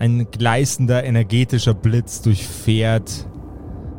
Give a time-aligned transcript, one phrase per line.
[0.00, 3.26] Ein gleißender, energetischer Blitz durchfährt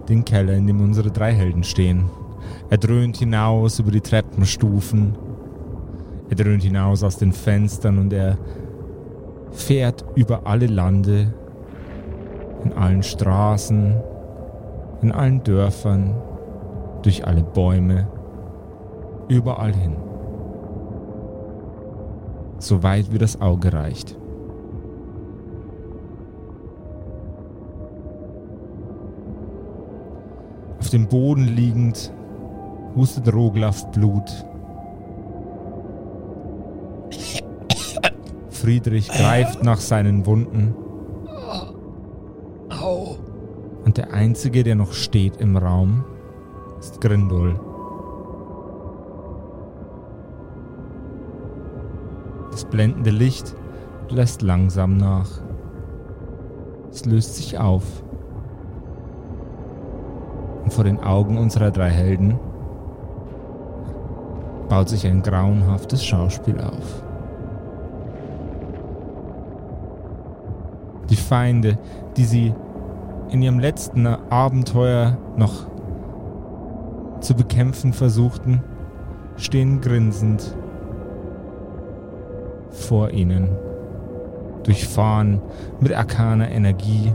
[0.07, 2.09] den Keller, in dem unsere drei Helden stehen.
[2.69, 5.17] Er dröhnt hinaus über die Treppenstufen.
[6.29, 8.38] Er dröhnt hinaus aus den Fenstern und er
[9.51, 11.33] fährt über alle Lande,
[12.63, 13.95] in allen Straßen,
[15.02, 16.16] in allen Dörfern,
[17.02, 18.07] durch alle Bäume,
[19.27, 19.95] überall hin.
[22.59, 24.18] So weit wie das Auge reicht.
[30.89, 32.12] Auf dem Boden liegend
[32.96, 34.44] hustet Roglaf Blut.
[38.50, 40.74] Friedrich greift nach seinen Wunden.
[43.86, 46.06] Und der Einzige, der noch steht im Raum,
[46.80, 47.60] ist Grindol.
[52.50, 53.56] Das blendende Licht
[54.10, 55.30] lässt langsam nach.
[56.90, 57.84] Es löst sich auf.
[60.70, 62.39] Vor den Augen unserer drei Helden
[64.70, 67.03] baut sich ein grauenhaftes Schauspiel auf.
[71.09, 71.78] Die Feinde,
[72.16, 72.53] die sie
[73.30, 75.67] in ihrem letzten Abenteuer noch
[77.20, 78.64] zu bekämpfen versuchten,
[79.38, 80.56] stehen grinsend
[82.70, 83.50] vor ihnen,
[84.64, 85.42] durchfahren
[85.80, 87.12] mit arkaner Energie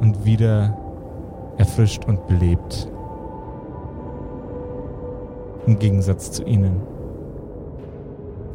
[0.00, 0.76] und wieder
[1.58, 2.88] erfrischt und belebt.
[5.66, 6.80] Im Gegensatz zu ihnen.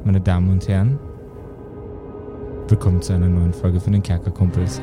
[0.04, 0.98] Meine Damen und Herren,
[2.68, 4.82] willkommen zu einer neuen Folge von den Kerkerkumpels.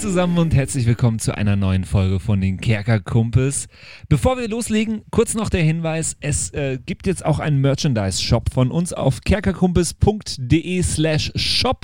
[0.00, 3.68] Zusammen und herzlich willkommen zu einer neuen Folge von den Kerkerkumpels.
[4.08, 8.70] Bevor wir loslegen, kurz noch der Hinweis, es äh, gibt jetzt auch einen Merchandise-Shop von
[8.70, 11.82] uns auf kerkerkumpels.de slash shop.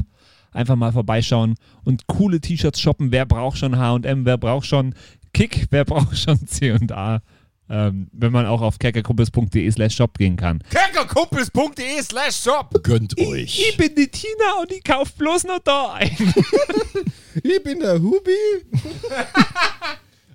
[0.51, 3.13] Einfach mal vorbeischauen und coole T-Shirts shoppen.
[3.13, 4.95] Wer braucht schon H&M, wer braucht schon
[5.35, 7.21] Kick, wer braucht schon C&A?
[7.69, 10.63] Ähm, wenn man auch auf kerkerkumpels.de slash shop gehen kann.
[10.71, 13.69] Kerkerkumpels.de slash shop Gönnt Ich, euch.
[13.71, 16.17] ich bin die Tina und ich kauf bloß noch da ein.
[17.43, 18.31] Ich bin der Hubi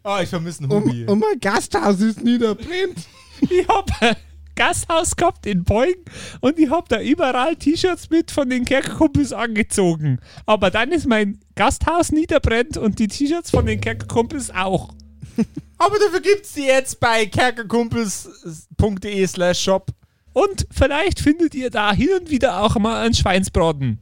[0.04, 1.06] Oh, ich vermisse einen und, Hubi.
[1.06, 2.98] und mein Gasthaus ist niederbrennt.
[3.50, 4.16] Ich hab ein
[4.56, 6.04] Gasthaus gehabt in Beugen
[6.42, 10.20] und ich hab da überall T-Shirts mit von den Kerkerkumpels angezogen.
[10.46, 14.90] Aber dann ist mein Gasthaus niederbrennt und die T-Shirts von den Kerkerkumpels auch.
[15.78, 19.92] Aber dafür gibt's die jetzt bei kerkerkumpels.de slash shop.
[20.34, 24.00] Und vielleicht findet ihr da hin und wieder auch mal einen Schweinsbraten.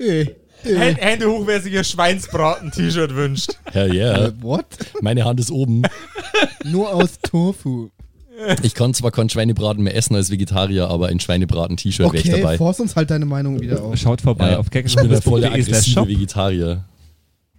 [0.00, 0.22] Äh,
[0.64, 3.50] äh, Hände hoch, wer sich ein Schweinsbraten-T-Shirt wünscht.
[3.72, 4.26] Hell yeah.
[4.26, 4.66] äh, what?
[5.00, 5.82] Meine Hand ist oben.
[6.64, 7.88] Nur aus Tofu.
[8.62, 12.40] Ich kann zwar keinen Schweinebraten mehr essen als Vegetarier, aber ein Schweinebraten-T-Shirt wäre ich Okay,
[12.40, 12.56] dabei.
[12.56, 13.96] forst uns halt deine Meinung wieder auf.
[13.96, 16.06] Schaut vorbei Ja, auf ich bin der volle aggressive.
[16.06, 16.84] Vegetarier.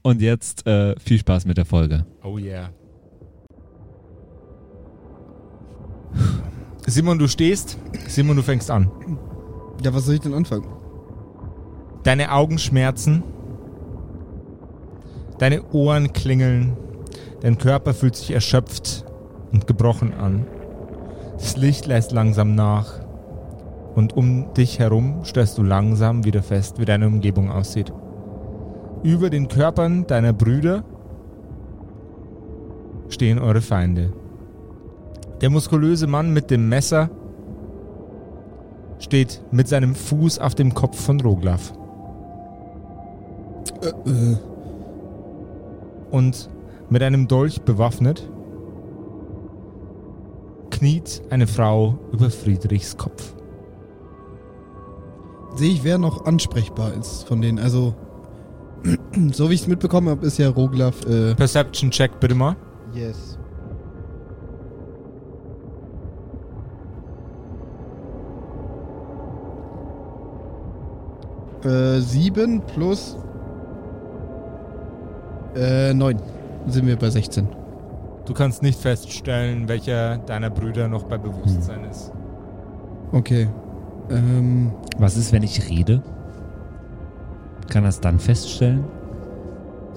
[0.10, 2.04] Und jetzt äh, viel Spaß mit der Folge.
[2.24, 2.72] Oh yeah.
[6.88, 7.78] Simon, du stehst.
[8.08, 8.90] Simon, du fängst an.
[9.84, 10.66] Ja, was soll ich denn anfangen?
[12.02, 13.22] Deine Augen schmerzen.
[15.38, 16.76] Deine Ohren klingeln.
[17.42, 19.06] Dein Körper fühlt sich erschöpft
[19.52, 20.48] und gebrochen an.
[21.34, 23.00] Das Licht lässt langsam nach.
[23.94, 27.94] Und um dich herum stellst du langsam wieder fest, wie deine Umgebung aussieht.
[29.04, 30.84] Über den Körpern deiner Brüder
[33.10, 34.14] stehen eure Feinde.
[35.42, 37.10] Der muskulöse Mann mit dem Messer
[39.00, 41.74] steht mit seinem Fuß auf dem Kopf von Roglaf.
[46.12, 46.50] Und
[46.90, 48.30] mit einem Dolch bewaffnet
[50.72, 53.34] kniet eine Frau über Friedrichs Kopf.
[55.56, 57.60] sehe ich, wer noch ansprechbar ist von denen.
[57.60, 57.94] Also,
[59.32, 61.06] so wie ich es mitbekommen habe, ist ja Roglaf.
[61.06, 62.56] Äh, Perception Check bitte mal.
[62.94, 63.38] yes.
[71.64, 73.18] Äh, sieben plus
[75.56, 76.18] äh, neun.
[76.68, 77.48] Sind wir bei 16.
[78.26, 82.12] Du kannst nicht feststellen, welcher deiner Brüder noch bei Bewusstsein ist.
[83.12, 83.50] Okay.
[84.10, 86.02] Ähm, Was ist, wenn ich rede?
[87.70, 88.86] Kann das dann feststellen?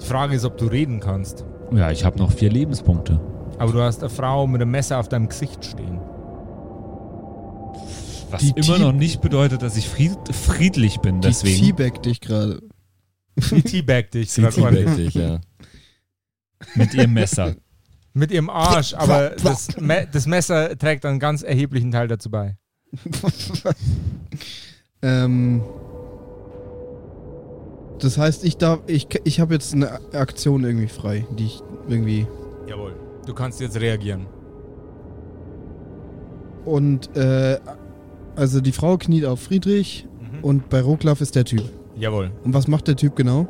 [0.01, 1.45] Die Frage ist, ob du reden kannst.
[1.71, 3.19] Ja, ich habe noch vier Lebenspunkte.
[3.57, 5.99] Aber du hast eine Frau mit einem Messer auf deinem Gesicht stehen.
[8.29, 11.75] Was Die immer noch nicht bedeutet, dass ich fried friedlich bin, Die deswegen.
[11.75, 12.61] Teabag dich gerade.
[13.37, 14.31] Die teabag dich.
[14.31, 15.39] Sie teabagt dich, ja.
[16.75, 17.55] Mit ihrem Messer.
[18.13, 22.57] Mit ihrem Arsch, aber das, Me das Messer trägt einen ganz erheblichen Teil dazu bei.
[25.01, 25.63] ähm,
[27.99, 32.27] das heißt, ich darf, ich, ich habe jetzt eine Aktion irgendwie frei, die ich irgendwie
[32.67, 32.93] Jawohl.
[33.25, 34.25] Du kannst jetzt reagieren.
[36.65, 37.59] und äh,
[38.35, 40.43] also die Frau kniet auf Friedrich Mhm.
[40.43, 41.63] und bei Roklav ist der Typ.
[41.95, 42.31] Jawohl.
[42.43, 43.47] Und was macht der Typ genau?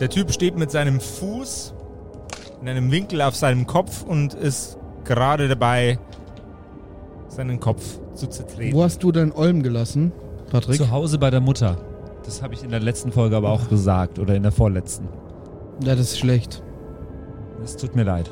[0.00, 1.74] Der Typ steht mit seinem Fuß
[2.60, 5.98] in einem Winkel auf seinem Kopf und ist gerade dabei,
[7.28, 8.76] seinen Kopf zu zertreten.
[8.76, 10.12] Wo hast du deinen Olm gelassen,
[10.50, 10.76] Patrick?
[10.76, 11.76] Zu Hause bei der Mutter.
[12.28, 15.08] Das habe ich in der letzten Folge aber auch gesagt oder in der vorletzten.
[15.82, 16.62] Ja, das ist schlecht.
[17.64, 18.30] Es tut mir leid.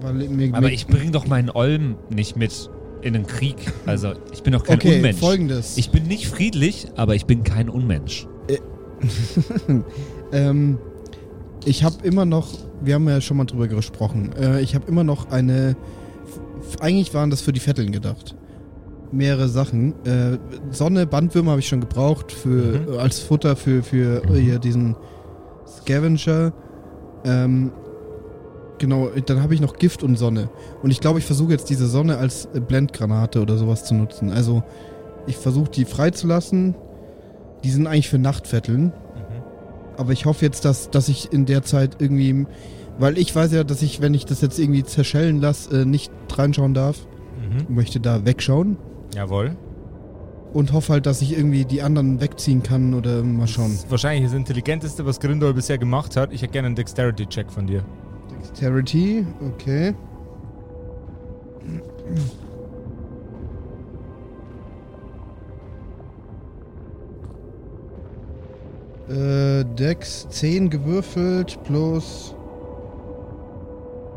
[0.00, 2.68] Weil mir, Aber mir, ich bringe doch meinen Olm nicht mit
[3.02, 3.54] in den Krieg.
[3.86, 5.20] Also ich bin doch kein okay, Unmensch.
[5.20, 5.78] folgendes.
[5.78, 8.26] Ich bin nicht friedlich, aber ich bin kein Unmensch.
[10.32, 10.78] ähm,
[11.64, 12.48] ich habe immer noch,
[12.80, 15.76] wir haben ja schon mal drüber gesprochen, äh, ich habe immer noch eine,
[16.80, 18.34] eigentlich waren das für die Vetteln gedacht.
[19.12, 19.94] Mehrere Sachen.
[20.04, 20.38] Äh,
[20.70, 22.98] Sonne, Bandwürmer habe ich schon gebraucht für, Mhm.
[22.98, 24.96] als Futter für, für hier diesen
[25.66, 26.52] Scavenger.
[27.24, 27.72] Ähm,
[28.78, 30.48] genau, dann habe ich noch Gift und Sonne.
[30.82, 34.30] Und ich glaube, ich versuche jetzt diese Sonne als Blendgranate oder sowas zu nutzen.
[34.32, 34.62] Also
[35.26, 36.74] ich versuche die freizulassen.
[37.64, 38.84] Die sind eigentlich für Nachtvetteln.
[38.86, 38.92] Mhm.
[39.96, 42.46] Aber ich hoffe jetzt, dass, dass ich in der Zeit irgendwie.
[42.98, 46.10] Weil ich weiß ja, dass ich, wenn ich das jetzt irgendwie zerschellen lasse, äh, nicht
[46.34, 47.06] reinschauen darf.
[47.68, 47.74] Mhm.
[47.74, 48.76] Möchte da wegschauen.
[49.14, 49.56] Jawohl.
[50.52, 53.70] Und hoffe halt, dass ich irgendwie die anderen wegziehen kann oder mal schauen.
[53.70, 56.32] Das ist wahrscheinlich das Intelligenteste, was Grindol bisher gemacht hat.
[56.32, 57.82] Ich hätte gerne einen Dexterity-Check von dir.
[58.30, 59.94] Dexterity, okay.
[69.08, 72.34] Äh, Dex 10 gewürfelt plus.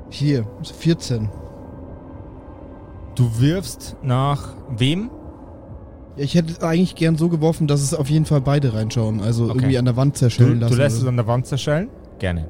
[0.09, 0.45] Hier,
[0.79, 1.29] 14.
[3.15, 5.09] Du wirfst nach wem?
[6.17, 9.19] Ich hätte eigentlich gern so geworfen, dass es auf jeden Fall beide reinschauen.
[9.21, 9.53] Also Okay.
[9.55, 10.77] irgendwie an der Wand Du, zerschellen du lassen.
[10.77, 11.89] lässt es oder an der Wand zerschellen?
[12.19, 12.47] Gerne.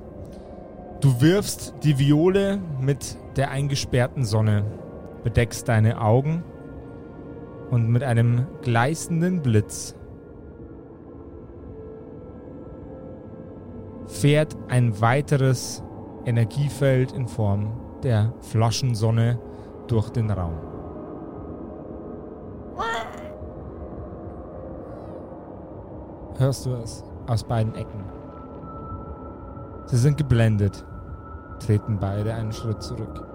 [1.02, 4.64] Du wirfst die Viole mit der eingesperrten Sonne,
[5.24, 6.44] bedeckst deine Augen
[7.72, 9.96] und mit einem gleißenden Blitz
[14.08, 15.84] fährt ein weiteres
[16.26, 17.74] Energiefeld in Form
[18.04, 19.40] der Flaschensonne
[19.88, 20.54] durch den Raum.
[26.38, 28.04] Hörst du es aus beiden Ecken?
[29.88, 30.84] Sie sind geblendet,
[31.60, 33.26] treten beide einen Schritt zurück.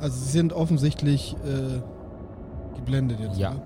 [0.00, 1.80] Also sie sind offensichtlich äh,
[2.76, 3.38] geblendet jetzt.
[3.38, 3.54] Ja.
[3.54, 3.62] Ne?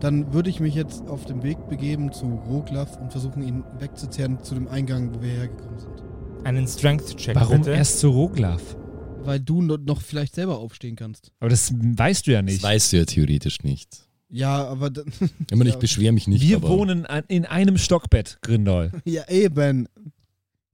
[0.00, 4.42] Dann würde ich mich jetzt auf den Weg begeben zu Roglaf und versuchen, ihn wegzuzerren
[4.42, 6.04] zu dem Eingang, wo wir hergekommen sind.
[6.44, 7.70] Einen Strength-Check Warum bitte.
[7.72, 8.76] erst zu Roglaf?
[9.24, 11.32] Weil du no- noch vielleicht selber aufstehen kannst.
[11.40, 12.62] Aber das weißt du ja Das nicht.
[12.62, 14.06] weißt du ja theoretisch nicht.
[14.30, 15.04] Ja, aber dann,
[15.50, 15.78] Immer ich Ja.
[15.78, 16.42] beschwere mich nicht.
[16.42, 18.92] Wir aber wohnen an, in einem Stockbett, Grindol.
[19.04, 19.88] ja eben.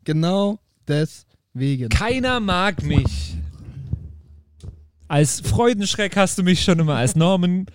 [0.05, 1.89] Genau deswegen.
[1.89, 3.37] Keiner mag mich.
[5.09, 7.67] Als Freudenschreck hast du mich schon immer als Norman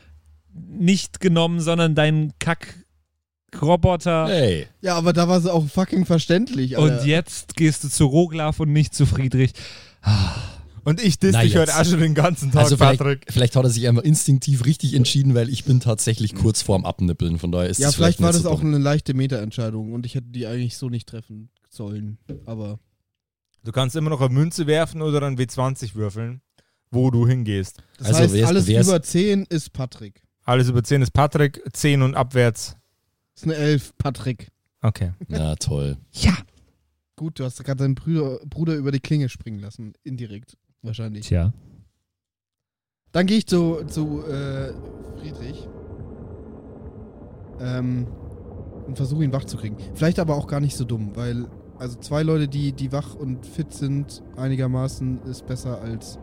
[0.53, 4.27] nicht genommen, sondern deinen Kack-Roboter.
[4.27, 6.77] Hey, Ja, aber da war es auch fucking verständlich.
[6.77, 6.99] Alter.
[7.01, 9.53] Und jetzt gehst du zu Roglaf und nicht zu Friedrich.
[10.89, 11.61] Und ich diss Na dich jetzt.
[11.73, 13.25] heute auch schon den ganzen Tag, also vielleicht, Patrick.
[13.29, 17.37] vielleicht hat er sich einfach instinktiv richtig entschieden, weil ich bin tatsächlich kurz vorm Abnippeln.
[17.39, 18.69] Von daher ist ja, es vielleicht war nicht das so auch dumm.
[18.73, 22.17] eine leichte Meta-Entscheidung und ich hätte die eigentlich so nicht treffen sollen.
[22.45, 22.79] Aber
[23.63, 26.41] Du kannst immer noch eine Münze werfen oder ein W20 würfeln,
[26.91, 27.83] wo du hingehst.
[27.97, 30.21] das Also heißt, wär's- alles wär's- über 10 ist Patrick.
[30.45, 32.77] Alles über 10 ist Patrick, 10 und abwärts.
[33.35, 34.47] Das ist eine 11, Patrick.
[34.81, 35.11] Okay.
[35.27, 35.97] Na toll.
[36.13, 36.35] Ja.
[37.17, 39.91] Gut, du hast gerade deinen Bruder, Bruder über die Klinge springen lassen.
[40.03, 41.27] Indirekt, wahrscheinlich.
[41.27, 41.53] Tja.
[43.11, 44.73] Dann gehe ich zu, zu äh,
[45.19, 45.67] Friedrich.
[47.59, 48.07] Ähm,
[48.87, 49.77] und versuche ihn wach zu kriegen.
[49.93, 53.45] Vielleicht aber auch gar nicht so dumm, weil also zwei Leute, die, die wach und
[53.45, 56.19] fit sind, einigermaßen, ist besser als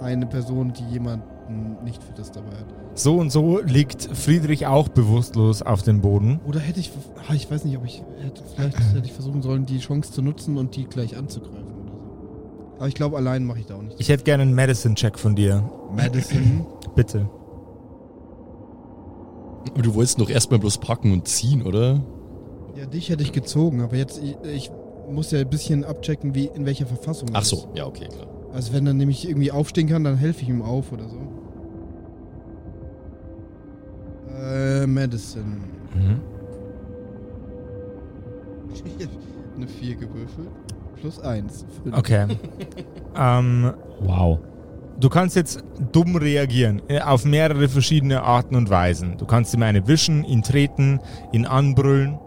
[0.00, 2.74] eine Person, die jemanden nicht fittes dabei hat.
[2.94, 6.40] So und so liegt Friedrich auch bewusstlos auf dem Boden.
[6.46, 6.90] Oder hätte ich,
[7.28, 10.22] ah, ich weiß nicht, ob ich, hätte, vielleicht hätte ich versuchen sollen, die Chance zu
[10.22, 11.75] nutzen und die gleich anzugreifen.
[12.78, 13.98] Aber ich glaube, allein mache ich da auch nicht.
[13.98, 15.68] Ich hätte gerne einen Medicine-Check von dir.
[15.94, 16.66] Madison.
[16.94, 17.28] Bitte.
[19.72, 22.02] Aber du wolltest doch erstmal bloß packen und ziehen, oder?
[22.76, 24.70] Ja, dich hätte ich gezogen, aber jetzt, ich, ich
[25.10, 27.48] muss ja ein bisschen abchecken, wie, in welcher Verfassung er Ach ist.
[27.48, 28.26] so, ja, okay, klar.
[28.52, 31.18] Also wenn er nämlich irgendwie aufstehen kann, dann helfe ich ihm auf oder so.
[34.38, 35.62] Äh, Madison.
[35.94, 36.20] Mhm.
[39.56, 40.48] Eine 4 gewürfelt.
[41.00, 41.64] Plus 1.
[41.92, 42.26] Okay.
[43.16, 44.38] ähm, Wow.
[45.00, 45.62] du kannst jetzt
[45.92, 46.82] dumm reagieren.
[46.88, 49.16] äh, Auf mehrere verschiedene Arten und Weisen.
[49.18, 51.00] Du kannst ihm eine wischen, ihn treten,
[51.32, 52.18] ihn anbrüllen.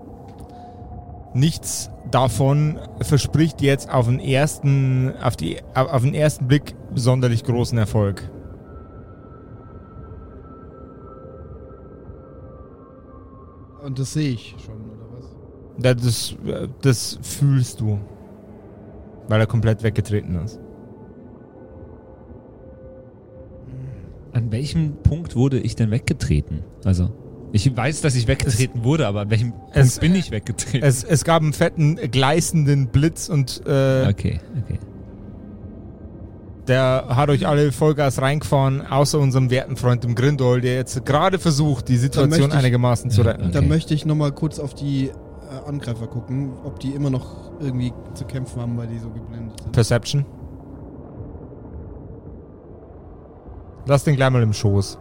[1.34, 7.78] Nichts davon verspricht jetzt auf den ersten, auf die, auf den ersten Blick sonderlich großen
[7.78, 8.24] Erfolg.
[13.84, 15.26] Und das sehe ich schon, oder was?
[15.78, 18.00] Da- Das, äh, das fühlst du.
[19.30, 20.60] Weil er komplett weggetreten ist.
[24.34, 26.64] An welchem Punkt wurde ich denn weggetreten?
[26.86, 27.10] Also,
[27.52, 30.88] ich weiß, dass ich weggetreten wurde, aber an welchem Punkt es- bin ich weggetreten?
[30.88, 34.78] Es, es gab einen fetten, gleißenden Blitz und äh, okay, okay.
[36.68, 41.40] der hat euch alle Vollgas reingefahren, außer unserem werten Freund dem Grindol, der jetzt gerade
[41.40, 43.44] versucht, die Situation möchte ich- einigermaßen zu retten.
[43.46, 43.52] okay.
[43.52, 45.10] Dann möchte ich nochmal kurz auf die
[45.68, 49.72] Angreifer gucken, ob die immer noch irgendwie zu kämpfen haben, weil die so geblendet sind.
[49.72, 50.26] Perception.
[53.86, 54.98] Lass den gleich mal im Schoß.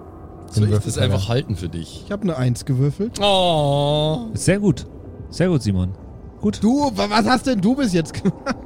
[0.51, 2.05] Soll ich das einfach halten für dich?
[2.07, 3.21] Ich habe eine 1 gewürfelt.
[3.23, 4.29] Oh.
[4.33, 4.87] Sehr gut.
[5.29, 5.91] Sehr gut, Simon.
[6.41, 6.63] Gut.
[6.63, 8.57] Du, wa- was hast denn du bis jetzt gemacht?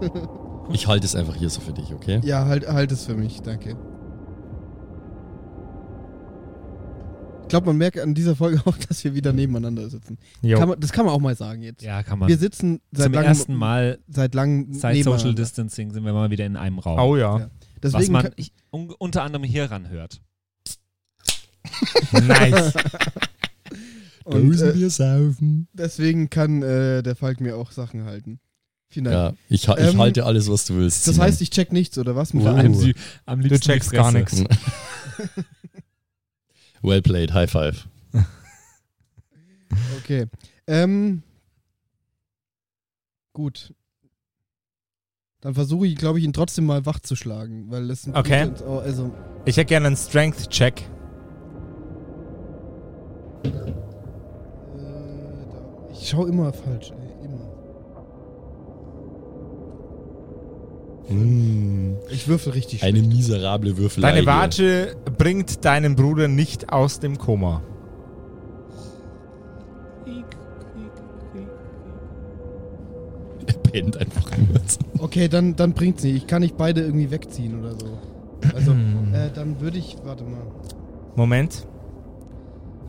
[0.70, 2.20] Ich halte es einfach hier so für dich, okay?
[2.22, 3.76] Ja, halt, halt es für mich, danke.
[7.52, 10.18] Glaube, man merkt an dieser Folge auch, dass wir wieder nebeneinander sitzen.
[10.42, 11.82] Kann man, das kann man auch mal sagen jetzt.
[11.82, 12.28] Ja, kann man.
[12.28, 15.34] Wir sitzen seit Zum langem, ersten Mal seit langem seit Social.
[15.34, 16.98] Distancing sind wir mal wieder in einem Raum.
[16.98, 17.38] Oh ja.
[17.38, 17.50] Ja.
[17.80, 20.20] was Deswegen man kann, ich, un, unter anderem hier ran hört.
[22.12, 22.72] Nice.
[24.24, 25.68] und, äh, wir saufen.
[25.72, 28.40] deswegen kann äh, der Falk mir auch Sachen halten.
[28.90, 29.14] Vielen Dank.
[29.14, 31.08] Ja, ich, ha- ich Ähm, halte alles, was du willst.
[31.08, 32.28] Das heißt, ich check nichts, oder was?
[32.30, 32.38] Sie
[33.24, 34.42] am Du liebsten die checkst gar nichts.
[36.82, 37.88] well played, High Five.
[39.98, 40.26] Okay.
[40.66, 41.22] Ähm,
[43.32, 43.72] gut.
[45.40, 48.46] Dann versuche ich, glaube ich, ihn trotzdem mal wach zu schlagen, weil es ein Okay.
[48.48, 49.10] gutes- oh, also
[49.46, 50.82] Ich hätte gerne einen Strength-Check.
[53.44, 53.66] äh, da,
[55.92, 57.11] ich schaue immer falsch, ey,
[61.14, 63.12] Mm, Ich würfel richtig eine schlecht.
[63.14, 64.12] miserable Würfelei.
[64.12, 64.26] Deine.
[64.26, 67.62] Watsche bringt deinen Bruder nicht aus dem Koma.
[73.46, 74.60] Er pennt einfach nur.
[75.00, 76.16] Okay, dann, dann bringt's nicht.
[76.16, 77.98] Ich kann nicht beide irgendwie wegziehen oder so.
[78.54, 80.42] Also, äh, dann würde ich, warte mal.
[81.16, 81.66] Moment.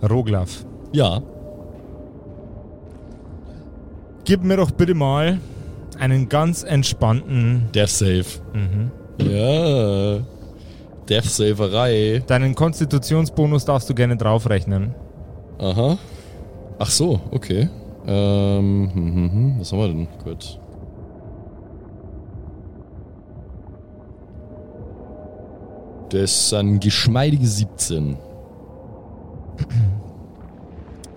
[0.07, 0.65] Roglaf.
[0.91, 1.21] Ja,
[4.25, 5.39] Gib mir doch bitte mal
[5.95, 7.69] einen ganz entspannten.
[7.73, 8.25] Death Save.
[8.53, 8.91] Mhm.
[9.19, 10.19] Ja.
[11.09, 12.23] Death Saverei.
[12.25, 14.95] Deinen Konstitutionsbonus darfst du gerne draufrechnen.
[15.59, 15.97] Aha.
[16.79, 17.69] Ach so, okay.
[18.05, 19.55] Ähm, hm, hm, hm.
[19.59, 20.07] was haben wir denn?
[20.23, 20.59] Gut.
[26.09, 28.17] Das sind geschmeidige 17.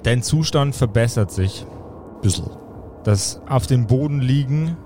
[0.02, 1.66] Dein Zustand verbessert sich.
[2.22, 2.44] Bissl.
[3.06, 4.76] Das auf dem Boden liegen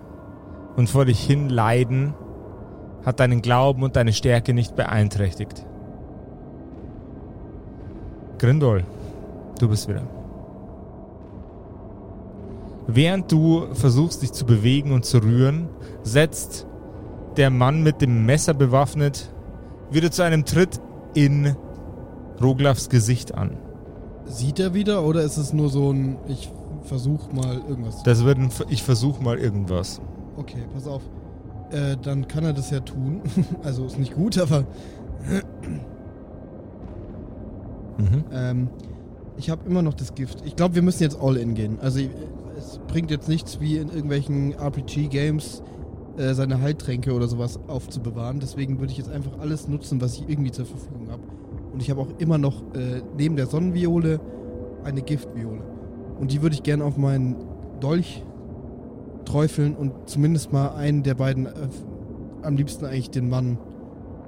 [0.77, 2.13] und vor dich hin leiden
[3.03, 5.65] hat deinen Glauben und deine Stärke nicht beeinträchtigt.
[8.37, 8.85] Grindol,
[9.59, 10.03] du bist wieder.
[12.87, 15.71] Während du versuchst, dich zu bewegen und zu rühren,
[16.03, 16.67] setzt
[17.39, 19.33] der Mann mit dem Messer bewaffnet
[19.91, 20.79] wieder zu einem Tritt
[21.15, 21.57] in
[22.43, 23.57] Roglafs Gesicht an.
[24.27, 28.03] Sieht er wieder oder ist es nur so ein, ich versuch mal irgendwas?
[28.03, 30.01] Das wird ein, ich versuch mal irgendwas.
[30.37, 31.03] Okay, pass auf.
[31.71, 33.21] Äh, dann kann er das ja tun.
[33.63, 34.65] also ist nicht gut, aber
[37.99, 38.25] Mhm.
[38.33, 38.69] ähm,
[39.37, 40.43] ich habe immer noch das Gift.
[40.47, 41.79] Ich glaube, wir müssen jetzt all in gehen.
[41.81, 42.01] Also
[42.59, 45.63] es bringt jetzt nichts wie in irgendwelchen RPG-Games
[46.17, 48.41] äh, seine Heiltränke oder sowas aufzubewahren.
[48.41, 51.23] Deswegen würde ich jetzt einfach alles nutzen, was ich irgendwie zur Verfügung habe.
[51.73, 54.21] Und ich habe auch immer noch äh, neben der Sonnenviole
[54.85, 55.61] eine Giftviole.
[56.21, 57.37] Und die würde ich gerne auf meinen
[57.81, 58.23] Dolch
[59.25, 61.51] träufeln und zumindest mal einen der beiden, äh,
[62.43, 63.59] am liebsten eigentlich den Mann,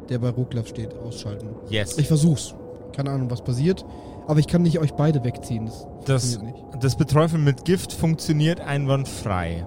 [0.08, 1.48] der bei Ruklav steht, ausschalten.
[1.68, 1.98] Yes.
[1.98, 2.54] Ich versuch's.
[2.94, 3.84] Keine Ahnung, was passiert.
[4.26, 5.66] Aber ich kann nicht euch beide wegziehen.
[5.66, 6.84] Das, Das, funktioniert nicht.
[6.84, 9.66] das Beträufeln mit Gift funktioniert einwandfrei.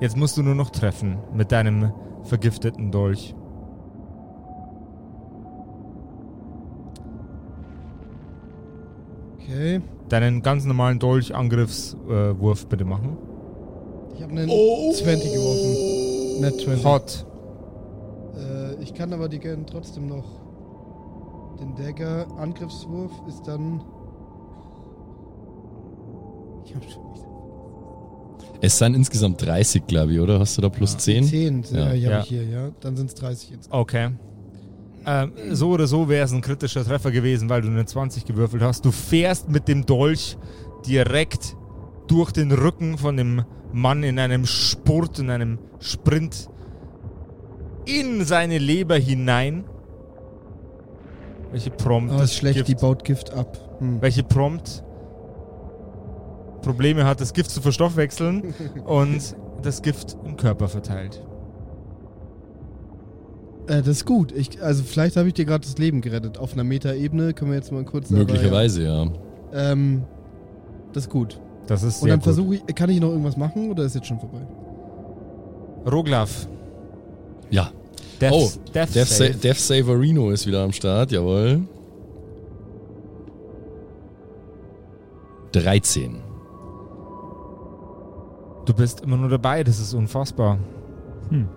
[0.00, 1.92] Jetzt musst du nur noch treffen mit deinem
[2.24, 3.34] vergifteten Dolch.
[9.50, 9.80] Okay.
[10.08, 13.16] Deinen ganz normalen Dolchangriffswurf bitte machen.
[14.16, 14.92] Ich habe einen Oh.
[14.92, 16.40] 20 geworfen.
[16.40, 16.84] Net 20.
[16.84, 17.26] Hot.
[18.36, 20.24] Äh, ich kann aber die gerne trotzdem noch.
[21.60, 23.82] Den Dagger Angriffswurf ist dann.
[26.64, 27.24] Ich hab schon nicht.
[28.62, 30.38] Es sind insgesamt 30, glaube ich, oder?
[30.38, 31.24] Hast du da plus 10?
[31.24, 31.78] 10, Ja.
[31.78, 32.10] ja, ja, Ja.
[32.16, 32.68] habe ich hier, ja.
[32.80, 33.80] Dann sind es 30 insgesamt.
[33.80, 34.10] Okay.
[35.06, 38.62] Ähm, so oder so wäre es ein kritischer Treffer gewesen, weil du eine 20 gewürfelt
[38.62, 38.84] hast.
[38.84, 40.36] Du fährst mit dem Dolch
[40.86, 41.56] direkt
[42.06, 46.50] durch den Rücken von dem Mann in einem Spurt, in einem Sprint
[47.86, 49.64] in seine Leber hinein.
[51.50, 52.12] Welche Prompt?
[52.12, 53.58] Oh, das ist schlecht, Gift, die baut Gift ab.
[53.80, 54.00] Hm.
[54.02, 54.84] welche Prompt
[56.62, 58.54] Probleme hat, das Gift zu verstoffwechseln
[58.84, 61.22] und das Gift im Körper verteilt.
[63.70, 64.32] Äh, das ist gut.
[64.32, 66.38] Ich, also vielleicht habe ich dir gerade das Leben gerettet.
[66.38, 68.10] Auf einer Metaebene können wir jetzt mal kurz.
[68.10, 69.02] Möglicherweise, ja.
[69.02, 69.12] Aber,
[69.52, 69.72] ja.
[69.72, 70.02] Ähm,
[70.92, 71.40] das ist gut.
[71.68, 72.24] Das ist Und sehr dann gut.
[72.24, 74.44] versuche ich, kann ich noch irgendwas machen oder ist jetzt schon vorbei?
[75.88, 76.48] Roglaf.
[77.50, 77.70] Ja.
[78.20, 79.32] Death, Oh, Death, Death, Save.
[79.34, 81.60] Sa Death Saverino ist wieder am Start, jawohl.
[85.52, 86.16] 13.
[88.66, 90.58] Du bist immer nur dabei, das ist unfassbar.
[91.30, 91.48] Hm.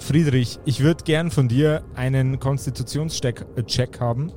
[0.00, 4.32] Friedrich, ich würde gern von dir einen Konstitutionscheck äh, haben,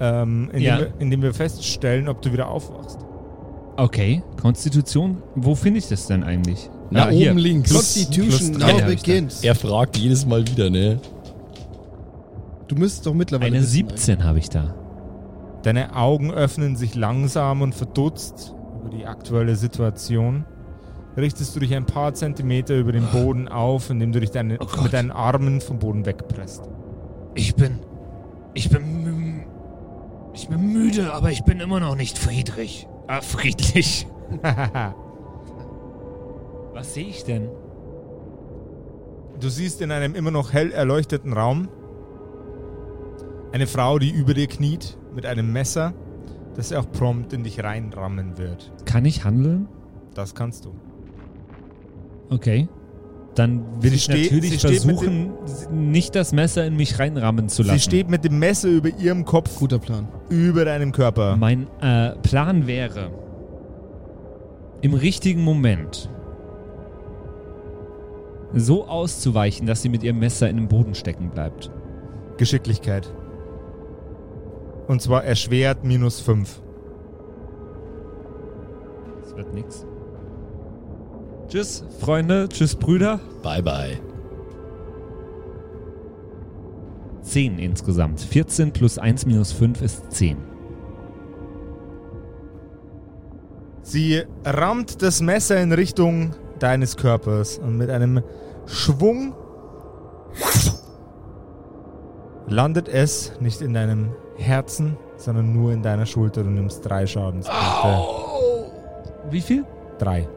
[0.00, 0.76] ähm, in, Ja.
[0.76, 2.98] dem wir, in dem wir feststellen, ob du wieder aufwachst.
[3.76, 6.70] Okay, Konstitution, wo finde ich das denn eigentlich?
[6.90, 7.30] Na, Ah, hier.
[7.30, 7.72] oben links.
[7.72, 9.42] Constitution plus now begins.
[9.44, 11.00] Er fragt jedes Mal wieder, ne?
[12.68, 13.52] Du müsstest doch mittlerweile.
[13.56, 14.74] Eine wissen, 17 habe ich da.
[15.62, 20.44] Deine Augen öffnen sich langsam und verdutzt über die aktuelle Situation.
[21.16, 24.66] Richtest du dich ein paar Zentimeter über den Boden auf, indem du dich deine, Oh
[24.82, 26.68] mit deinen Armen vom Boden wegpresst.
[27.34, 27.78] Ich bin.
[28.54, 29.44] Ich bin.
[30.34, 32.86] Ich bin müde, aber ich bin immer noch nicht Friedrich.
[33.06, 34.06] Ah, friedlich.
[36.74, 37.48] Was sehe ich denn?
[39.40, 41.68] Du siehst in einem immer noch hell erleuchteten Raum
[43.52, 45.94] eine Frau, die über dir kniet mit einem Messer,
[46.56, 48.70] das sie auch prompt in dich reinrammen wird.
[48.84, 49.68] Kann ich handeln?
[50.12, 50.74] Das kannst du.
[52.30, 52.68] Okay.
[53.34, 55.32] Dann will Sie ich steht- natürlich versuchen,
[55.70, 57.78] nicht das Messer in mich reinrammen zu lassen.
[57.78, 60.08] Sie steht mit dem Messer über ihrem Kopf, Guter Plan.
[60.30, 61.36] über deinem Körper.
[61.36, 63.10] Mein äh, Plan wäre,
[64.80, 66.08] im richtigen Moment
[68.54, 71.70] so auszuweichen, dass sie mit ihrem Messer in den Boden stecken bleibt.
[72.38, 73.12] Geschicklichkeit.
[74.88, 76.62] Und zwar erschwert minus 5.
[79.22, 79.84] Das wird nix.
[81.48, 82.48] Tschüss, Freunde.
[82.48, 83.20] Tschüss, Brüder.
[83.42, 84.00] Bye, bye.
[87.22, 88.20] 10 insgesamt.
[88.20, 90.38] 14 plus 1 minus 5 ist 10.
[93.82, 98.22] Sie rammt das Messer in Richtung deines Körpers und mit einem
[98.66, 99.34] Schwung
[102.48, 106.42] landet es nicht in deinem Herzen, sondern nur in deiner Schulter.
[106.42, 108.06] Du nimmst drei Schadenspunkte.
[109.30, 109.64] Wie viel?
[109.98, 110.28] Drei.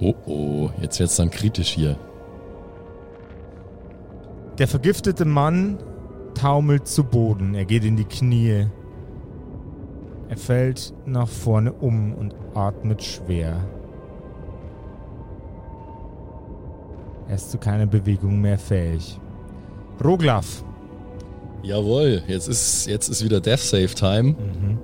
[0.00, 1.96] Oh oh, jetzt wird's dann kritisch hier.
[4.58, 5.78] Der vergiftete Mann
[6.34, 7.54] taumelt zu Boden.
[7.54, 8.66] Er geht in die Knie.
[10.28, 13.64] Er fällt nach vorne um und atmet schwer.
[17.28, 19.20] Er ist zu keiner Bewegung mehr fähig.
[20.02, 20.64] Roglaf.
[21.62, 24.30] Jawohl, jetzt ist, jetzt ist wieder Death Save Time.
[24.30, 24.78] Mhm.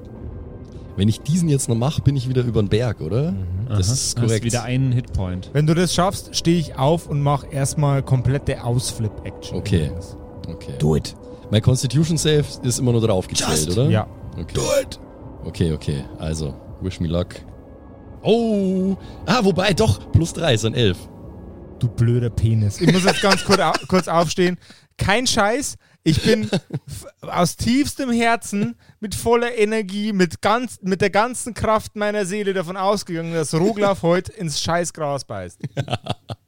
[0.97, 3.35] Wenn ich diesen jetzt noch mache, bin ich wieder über den Berg, oder?
[3.69, 3.93] Das Aha.
[3.93, 4.33] ist korrekt.
[4.33, 5.51] Hast wieder einen Hitpoint.
[5.53, 9.59] Wenn du das schaffst, stehe ich auf und mache erstmal komplette Ausflip-Action.
[9.59, 9.91] Okay.
[10.49, 10.73] Okay.
[10.79, 11.15] Do it.
[11.51, 13.91] Mein Constitution Save ist immer nur draufgestellt, oder?
[13.91, 14.07] Ja.
[14.41, 14.61] Okay.
[15.45, 16.05] Okay, okay.
[16.19, 17.29] Also, wish me luck.
[18.23, 18.97] Oh!
[19.27, 20.99] Ah, wobei, doch, plus drei sind elf.
[21.79, 22.81] Du blöder Penis.
[22.81, 24.59] Ich muss jetzt ganz kurz aufstehen.
[24.97, 25.77] Kein Scheiß.
[26.07, 26.49] Ich bin
[27.21, 32.77] aus tiefstem Herzen mit voller Energie, mit, ganz, mit der ganzen Kraft meiner Seele davon
[32.77, 35.61] ausgegangen, dass Roglaf heute ins Scheißgras beißt.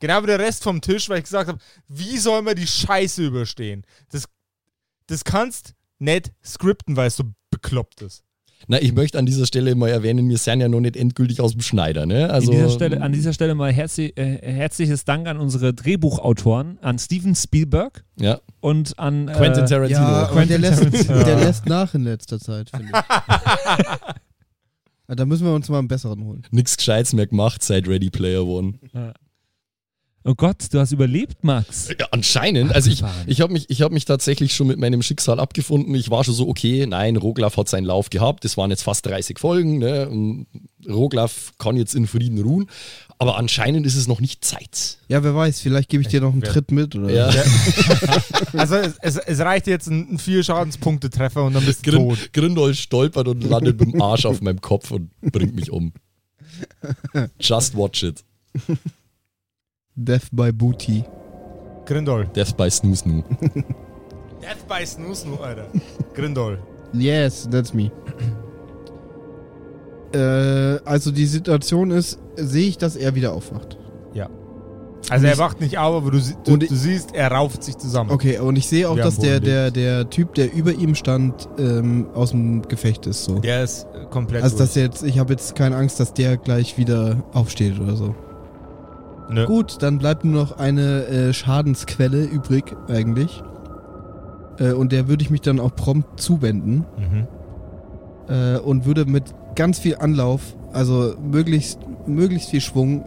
[0.01, 3.27] Genau wie der Rest vom Tisch, weil ich gesagt habe, wie soll man die Scheiße
[3.27, 3.85] überstehen?
[4.13, 4.27] Das,
[5.09, 8.23] das kannst nicht skripten, weil es so bekloppt ist.
[8.67, 11.53] Na, ich möchte an dieser Stelle mal erwähnen, wir sind ja noch nicht endgültig aus
[11.53, 12.31] dem Schneider, ne?
[12.31, 16.99] Also, dieser Stelle, an dieser Stelle mal herzlich, äh, herzliches Dank an unsere Drehbuchautoren, an
[16.99, 20.01] Steven Spielberg ja, und an Quentin äh, Tarantino.
[20.01, 21.25] Ja, aber der lässt, Tarantino.
[21.25, 22.95] der lässt nach in letzter Zeit, finde ich.
[25.11, 26.43] Ja, da müssen wir uns mal einen besseren holen.
[26.51, 28.75] Nix Gescheites mehr gemacht seit Ready Player One.
[30.29, 31.89] Oh Gott, du hast überlebt, Max.
[31.99, 32.75] Ja, anscheinend.
[32.75, 35.95] Also ich, ich habe mich, ich hab mich tatsächlich schon mit meinem Schicksal abgefunden.
[35.95, 38.45] Ich war schon so, okay, nein, Roglaf hat seinen Lauf gehabt.
[38.45, 39.79] Das waren jetzt fast 30 Folgen.
[39.79, 40.07] Ne?
[40.07, 40.47] Und
[40.87, 42.67] Roglaf kann jetzt in Frieden ruhen.
[43.17, 44.99] Aber anscheinend ist es noch nicht Zeit.
[45.09, 47.31] Ja, wer weiß, vielleicht gebe ich dir noch einen Tritt mit oder Ja.
[48.53, 52.09] Also es, es, es reicht jetzt ein, ein vier Schadenspunkte-Treffer und dann bist du Grin,
[52.09, 52.33] tot.
[52.35, 55.95] Grindol stolpert und landet mit dem Arsch auf meinem Kopf und bringt mich um.
[57.41, 58.23] Just watch it.
[60.01, 61.05] Death by Booty.
[61.85, 62.25] Grindol.
[62.33, 63.23] Death by Snoo Snoo.
[64.41, 65.67] Death by Snoo Snoo, Alter.
[66.15, 66.59] Grindol.
[66.93, 67.91] Yes, that's me.
[70.15, 73.77] äh, also die Situation ist, sehe ich, dass er wieder aufwacht.
[74.15, 74.29] Ja.
[75.11, 77.77] Also Und er ich- wacht nicht auf, aber du, du, du siehst, er rauft sich
[77.77, 78.11] zusammen.
[78.11, 82.09] Okay, und ich sehe auch, dass der, der, der Typ, der über ihm stand, ähm,
[82.15, 83.25] aus dem Gefecht ist.
[83.25, 83.39] So.
[83.39, 84.85] Der ist äh, komplett Also dass durch.
[84.87, 88.15] jetzt, ich habe jetzt keine Angst, dass der gleich wieder aufsteht oder so.
[89.31, 89.47] Nö.
[89.47, 93.43] Gut, dann bleibt nur noch eine äh, Schadensquelle übrig eigentlich.
[94.59, 97.27] Äh, und der würde ich mich dann auch prompt zuwenden Mhm.
[98.29, 103.05] äh, und würde mit ganz viel Anlauf, also möglichst, möglichst viel Schwung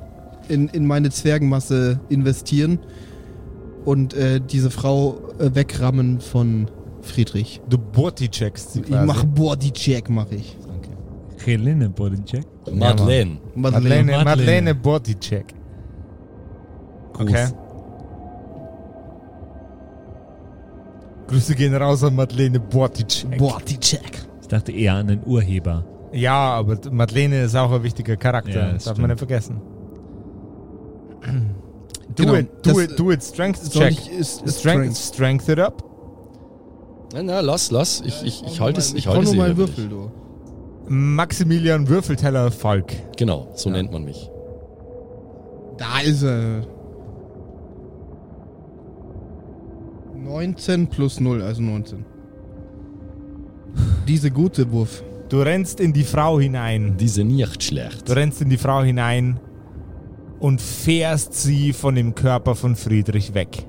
[0.47, 2.79] in, in meine Zwergenmasse investieren
[3.85, 6.67] und äh, diese Frau äh, wegrammen von
[7.01, 7.61] Friedrich.
[7.67, 9.07] Du Body-checkst sie Ich quasi.
[9.07, 10.55] mache Body-Check, mache ich.
[10.77, 10.91] Okay.
[11.45, 12.45] Helene Bodencheck.
[12.71, 13.39] Madeleine.
[13.55, 14.23] Madeleine, Madeleine.
[14.23, 15.45] Madeleine Body-check.
[17.19, 17.47] Okay.
[21.27, 23.37] Grüße gehen raus an Madeleine Body-check.
[23.37, 24.25] Body-Check.
[24.41, 25.85] Ich dachte eher an den Urheber.
[26.11, 28.51] Ja, aber Madeleine ist auch ein wichtiger Charakter.
[28.67, 28.99] Ja, das darf stimmt.
[28.99, 29.61] man nicht vergessen.
[32.15, 33.23] Do Genau, it, do das- it, do it.
[33.23, 33.91] Strength check.
[33.91, 35.81] ich, ist, ist Strength, strength it up.
[37.13, 38.01] Na, na, lass, lass.
[38.05, 38.91] Ich, ich, ich halte es.
[38.91, 40.11] mal- Ich halte nur mal Würfel, du.
[40.89, 42.91] Maximilian Würfelteller Falk.
[43.15, 43.77] Genau, so Ja.
[43.77, 44.29] nennt man mich.
[45.77, 46.63] Da ist er.
[50.31, 52.05] 19 plus 0, also 19.
[54.07, 55.03] Diese gute Wurf.
[55.27, 56.95] Du rennst in die Frau hinein.
[56.97, 58.07] Diese nicht schlecht.
[58.07, 59.41] Du rennst in die Frau hinein
[60.39, 63.65] und fährst sie von dem Körper von Friedrich weg.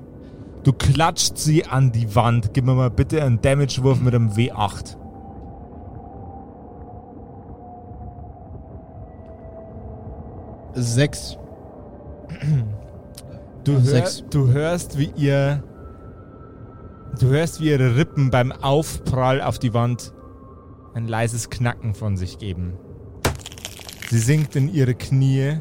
[0.63, 2.53] Du klatscht sie an die Wand.
[2.53, 4.95] Gib mir mal bitte einen Damage-Wurf mit einem W8.
[10.75, 11.37] Sechs.
[13.65, 14.23] Du, hör, sechs.
[14.29, 15.61] du hörst, wie ihr.
[17.19, 20.13] Du hörst, wie ihre Rippen beim Aufprall auf die Wand
[20.93, 22.73] ein leises Knacken von sich geben.
[24.09, 25.57] Sie sinkt in ihre Knie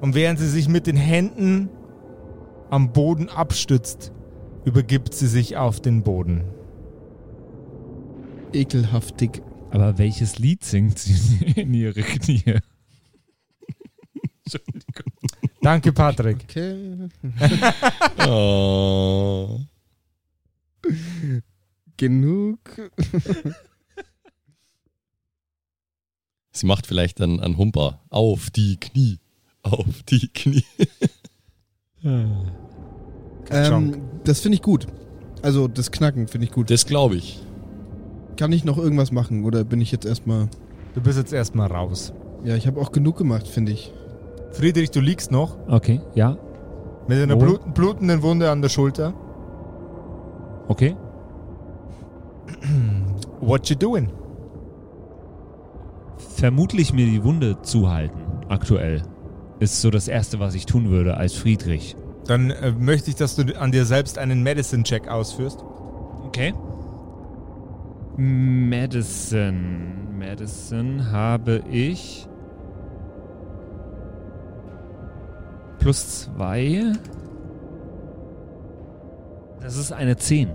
[0.00, 1.70] und während sie sich mit den Händen
[2.70, 4.12] am Boden abstützt,
[4.64, 6.44] übergibt sie sich auf den Boden.
[8.52, 9.42] Ekelhaftig.
[9.70, 12.58] Aber welches Lied singt sie in ihre Knie?
[14.44, 15.12] Entschuldigung.
[15.62, 16.44] Danke, Patrick.
[16.44, 17.08] Okay.
[18.28, 19.60] Oh.
[21.96, 22.58] Genug.
[26.52, 28.00] Sie macht vielleicht einen, einen Humper.
[28.10, 29.18] Auf die Knie.
[29.62, 30.64] Auf die Knie.
[32.04, 34.86] Ähm, das finde ich gut.
[35.42, 36.70] Also das Knacken finde ich gut.
[36.70, 37.42] Das glaube ich.
[38.36, 40.48] Kann ich noch irgendwas machen oder bin ich jetzt erstmal.
[40.94, 42.12] Du bist jetzt erstmal raus.
[42.44, 43.92] Ja, ich habe auch genug gemacht, finde ich.
[44.52, 46.36] Friedrich, du liegst noch Okay, ja,
[47.08, 47.38] mit einer Wo?
[47.38, 49.14] blut blutenden Wunde an der Schulter.
[50.68, 50.96] Okay.
[53.40, 54.10] What you doing?
[56.36, 59.02] Vermutlich mir die Wunde zuhalten, aktuell.
[59.60, 61.96] Ist so das Erste, was ich tun würde als Friedrich.
[62.26, 65.64] Dann äh, möchte ich, dass du an dir selbst einen Medicine-Check ausführst.
[66.26, 66.54] Okay.
[68.16, 70.02] Medicine.
[70.18, 72.28] Medicine habe ich.
[75.78, 76.92] Plus zwei.
[79.62, 80.50] Das ist eine 10.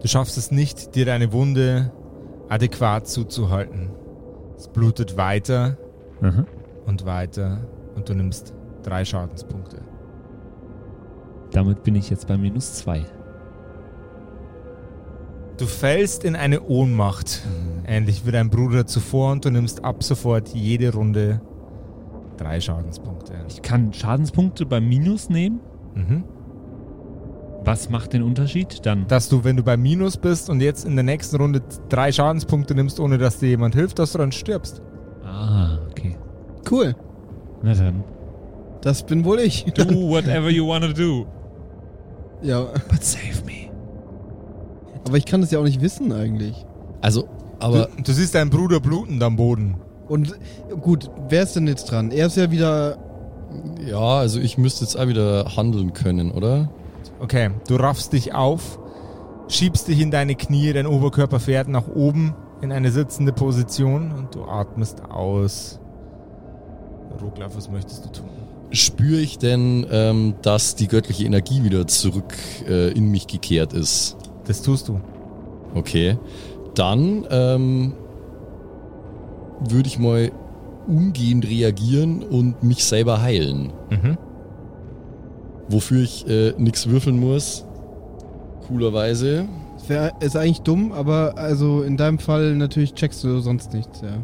[0.00, 1.90] Du schaffst es nicht, dir deine Wunde
[2.48, 3.90] adäquat zuzuhalten.
[4.56, 5.76] Es blutet weiter
[6.22, 6.46] Aha.
[6.86, 9.78] und weiter und du nimmst drei Schadenspunkte.
[11.50, 13.04] Damit bin ich jetzt bei minus zwei.
[15.56, 17.42] Du fällst in eine Ohnmacht,
[17.86, 21.40] ähnlich wie dein Bruder zuvor, und du nimmst ab sofort jede Runde
[22.36, 23.32] drei Schadenspunkte.
[23.48, 25.60] Ich kann Schadenspunkte beim Minus nehmen.
[25.94, 26.24] Mhm.
[27.66, 28.86] Was macht den Unterschied?
[28.86, 29.06] Dann.
[29.08, 32.74] Dass du, wenn du bei Minus bist und jetzt in der nächsten Runde drei Schadenspunkte
[32.74, 34.80] nimmst, ohne dass dir jemand hilft, dass du dann stirbst.
[35.24, 36.16] Ah, okay.
[36.70, 36.94] Cool.
[37.62, 38.04] Na dann.
[38.82, 39.64] Das bin wohl ich.
[39.74, 41.26] Do whatever you wanna do.
[42.40, 43.68] ja, But save me.
[45.06, 46.64] aber ich kann das ja auch nicht wissen eigentlich.
[47.00, 49.76] Also, aber du, du siehst deinen Bruder blutend am Boden.
[50.08, 50.34] Und
[50.82, 52.12] gut, wer ist denn jetzt dran?
[52.12, 52.96] Er ist ja wieder
[53.84, 56.70] Ja, also ich müsste jetzt auch wieder handeln können, oder?
[57.18, 58.78] Okay, du raffst dich auf,
[59.48, 64.34] schiebst dich in deine Knie, dein Oberkörper fährt nach oben in eine sitzende Position und
[64.34, 65.80] du atmest aus.
[67.20, 68.28] Roglaf, was möchtest du tun?
[68.70, 72.34] Spüre ich denn, ähm, dass die göttliche Energie wieder zurück
[72.68, 74.16] äh, in mich gekehrt ist?
[74.46, 75.00] Das tust du.
[75.74, 76.18] Okay.
[76.74, 77.94] Dann ähm,
[79.60, 80.30] würde ich mal
[80.86, 83.72] umgehend reagieren und mich selber heilen.
[83.90, 84.18] Mhm.
[85.68, 87.64] Wofür ich äh, nichts würfeln muss.
[88.68, 89.46] Coolerweise.
[89.78, 94.00] Das wär, ist eigentlich dumm, aber also in deinem Fall natürlich checkst du sonst nichts,
[94.00, 94.18] ja.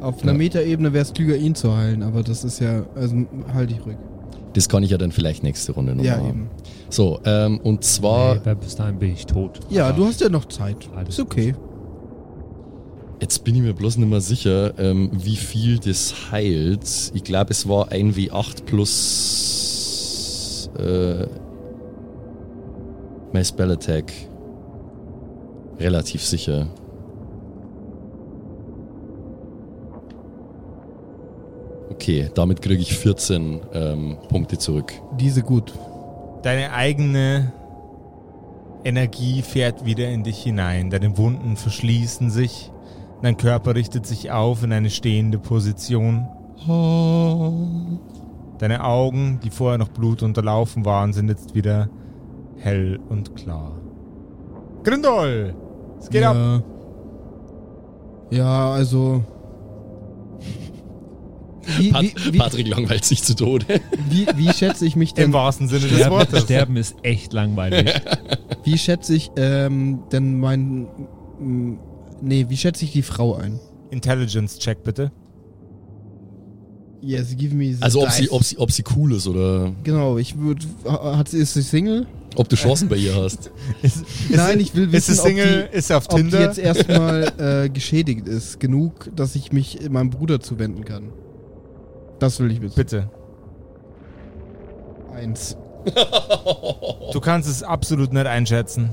[0.00, 0.38] Auf einer Ja.
[0.38, 3.16] Metaebene wäre es klüger, ihn zu heilen, aber das ist ja, also
[3.52, 3.96] halt dich ruhig.
[4.54, 6.48] Das kann ich ja dann vielleicht nächste Runde nochmal Ja, eben.
[6.90, 9.60] So, ähm, und zwar, Nee, bis dahin bin ich tot.
[9.70, 10.76] Ja, Aber du hast ja noch Zeit.
[10.94, 11.54] Alles Ist okay.
[13.20, 16.84] jetzt bin ich mir bloß nicht mehr sicher, ähm, wie viel das heilt.
[17.14, 19.63] Ich glaube, es war ein W8 plus
[20.78, 21.26] äh,
[23.32, 24.12] mein Spell Attack.
[25.78, 26.68] Relativ sicher.
[31.90, 34.92] Okay, damit kriege ich 14 ähm, Punkte zurück.
[35.18, 35.72] Diese gut.
[36.42, 37.52] Deine eigene
[38.84, 40.90] Energie fährt wieder in dich hinein.
[40.90, 42.70] Deine Wunden verschließen sich.
[43.22, 46.28] Dein Körper richtet sich auf in eine stehende Position.
[48.64, 51.90] Deine Augen, die vorher noch Blut unterlaufen waren, sind jetzt wieder
[52.56, 53.78] hell und klar.
[54.84, 55.54] Grindol!
[56.00, 56.30] Es geht ja.
[56.30, 56.64] ab!
[58.30, 59.22] Ja, also.
[61.76, 63.66] Wie, Pat wie, wie, Patrick langweilt sich zu Tode.
[64.08, 65.32] wie, wie schätze ich mich Im denn?
[65.34, 66.42] wahrsten Sinne des Sterben, Wortes.
[66.44, 67.92] Sterben ist echt langweilig.
[68.64, 70.88] Wie schätze ich ähm, denn mein.
[72.22, 73.60] Nee, wie schätze ich die Frau ein?
[73.90, 75.12] Intelligence-Check bitte.
[77.04, 80.38] Yes, give me Also ob sie, ob, sie, ob sie cool ist oder Genau, ich
[80.38, 80.64] würde.
[80.88, 82.06] Hat sie, ist sie Single?
[82.36, 83.52] ob du Chancen bei ihr hast.
[83.82, 86.22] Ist, Nein, ich will ist wissen, sie Single, ob die, ist sie auf ob die
[86.22, 86.40] Tinder.
[86.40, 87.32] jetzt erstmal
[87.66, 88.58] äh, geschädigt ist.
[88.58, 91.10] Genug, dass ich mich meinem Bruder zuwenden kann.
[92.18, 92.74] Das will ich wissen.
[92.76, 93.08] Bitte.
[95.14, 95.56] Eins.
[97.12, 98.90] Du kannst es absolut nicht einschätzen.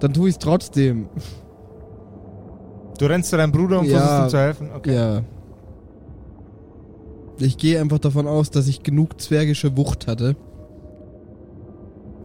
[0.00, 1.06] Dann tue ich es trotzdem.
[2.98, 3.98] Du rennst zu deinem Bruder und Ja.
[4.00, 4.70] versuchst ihm zu helfen?
[4.76, 4.94] Okay.
[4.94, 5.22] Ja.
[7.38, 10.36] Ich gehe einfach davon aus, dass ich genug zwergische Wucht hatte,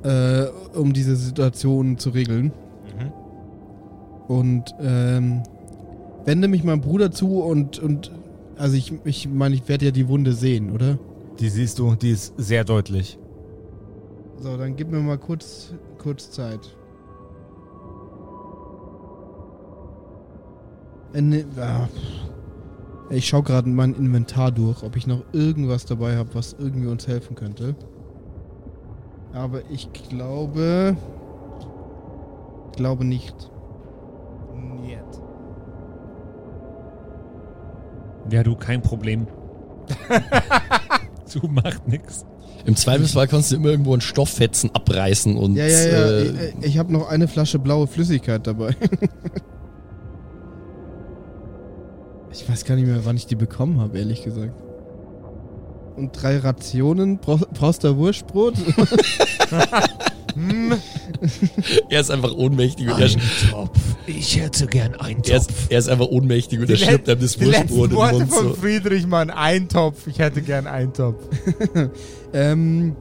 [0.04, 0.46] äh,
[0.78, 2.52] um diese Situation zu regeln.
[2.98, 3.12] Mhm.
[4.28, 5.44] Und ähm,
[6.26, 8.12] wende mich meinem Bruder zu und, und
[8.58, 11.00] also ich, ich meine, ich werde ja die Wunde sehen, oder?
[11.40, 13.18] Die siehst du, die ist sehr deutlich.
[14.42, 16.60] So, dann gib mir mal kurz, kurz Zeit.
[21.14, 21.88] Äh, ne, ah,
[23.10, 27.08] ich schaue gerade mein Inventar durch, ob ich noch irgendwas dabei habe, was irgendwie uns
[27.08, 27.76] helfen könnte.
[29.34, 30.96] Aber ich glaube.
[32.76, 33.36] Glaube nicht.
[34.82, 35.00] Niet.
[38.32, 39.28] Ja, du, kein Problem.
[41.34, 42.26] du macht nix.
[42.66, 46.10] Im Zweifelsfall kannst du immer irgendwo einen Stofffetzen abreißen und Ja, ja, ja.
[46.10, 48.76] Äh, ich ich habe noch eine Flasche blaue Flüssigkeit dabei.
[52.50, 54.54] ich weiß gar nicht mehr, wann ich die bekommen habe, ehrlich gesagt.
[55.96, 57.20] Und drei Rationen.
[57.20, 58.56] Brauch, brauchst du Wurstbrot?
[61.90, 63.10] er ist einfach ohnmächtig und er,
[63.52, 63.78] Topf.
[64.08, 67.40] Ich hätte gern einen er, ist, er ist einfach ohnmächtig und er let- einem das
[67.40, 68.34] Wurstbrot in den Worte Mund.
[68.34, 68.54] von So.
[68.56, 69.30] Friedrich, Mann.
[69.30, 70.08] Eintopf.
[70.08, 71.22] Ich hätte gern Eintopf.
[72.34, 72.96] ähm,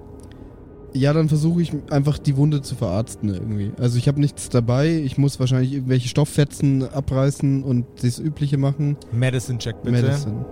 [0.94, 3.72] ja, dann versuche ich einfach die Wunde zu verarzten irgendwie.
[3.79, 4.88] Also ich habe nichts dabei.
[4.88, 8.96] Ich muss wahrscheinlich irgendwelche Stofffetzen abreißen und das Übliche machen.
[9.12, 10.03] Medicine-Check bitte.
[10.03, 10.44] Medicine.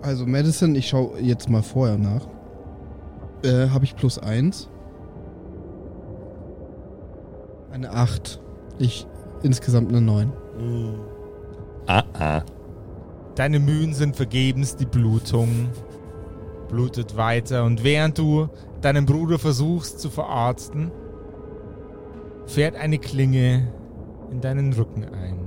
[0.00, 2.26] Also Medicine, ich schaue jetzt mal vorher nach.
[3.44, 4.68] Äh, habe ich plus eins.
[7.70, 8.40] Eine 8.
[8.78, 9.06] Ich
[9.42, 10.32] insgesamt eine 9.
[11.86, 12.42] Ah, ah.
[13.34, 15.68] Deine Mühen sind vergebens, die Blutung
[16.72, 17.64] blutet weiter.
[17.64, 18.48] Und während du
[18.80, 20.90] deinen Bruder versuchst zu verarzten,
[22.46, 23.72] fährt eine Klinge
[24.32, 25.38] in deinen Rücken ein.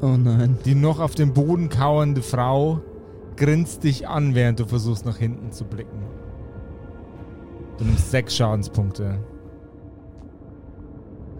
[0.00, 0.58] Oh nein.
[0.64, 2.80] Die noch auf dem Boden kauernde Frau
[3.36, 6.04] grinst dich an, während du versuchst nach hinten zu blicken.
[7.78, 9.18] Du nimmst sechs Schadenspunkte.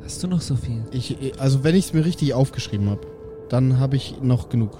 [0.02, 0.82] Hast du noch so viel?
[0.90, 3.06] Ich, also wenn ich es mir richtig aufgeschrieben habe,
[3.48, 4.72] dann habe ich noch genug.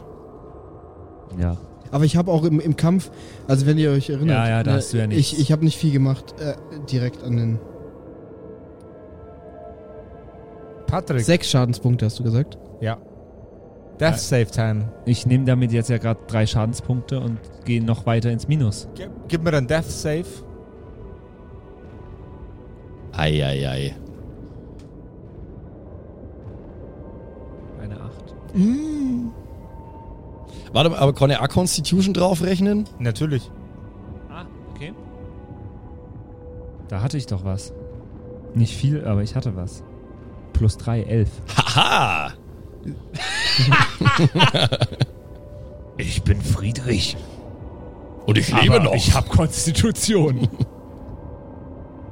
[1.38, 1.56] Ja.
[1.90, 3.10] Aber ich habe auch im, im Kampf,
[3.46, 5.32] also wenn ihr euch erinnert, Ja, ja, da ne, hast du ja nichts.
[5.32, 6.54] ich, ich habe nicht viel gemacht, äh,
[6.90, 7.58] direkt an den
[10.86, 11.22] Patrick.
[11.24, 12.58] sechs Schadenspunkte hast du gesagt.
[12.80, 12.98] Ja.
[14.00, 14.92] Death Save Time.
[15.04, 18.88] Ich nehme damit jetzt ja gerade drei Schadenspunkte und gehe noch weiter ins Minus.
[18.96, 20.24] Gib, gib mir dann Death Save.
[23.12, 23.68] Eieiei.
[23.68, 23.94] Ei, ei.
[27.80, 28.34] Eine 8.
[30.74, 32.88] Warte mal, aber kann er auch Constitution draufrechnen?
[32.98, 33.48] Natürlich.
[34.28, 34.92] Ah, okay.
[36.88, 37.72] Da hatte ich doch was.
[38.54, 39.84] Nicht viel, aber ich hatte was.
[40.52, 41.30] Plus 3, 11.
[41.56, 42.32] Haha!
[45.96, 47.16] Ich bin Friedrich.
[48.26, 50.48] Und ich aber ich habe Konstitution.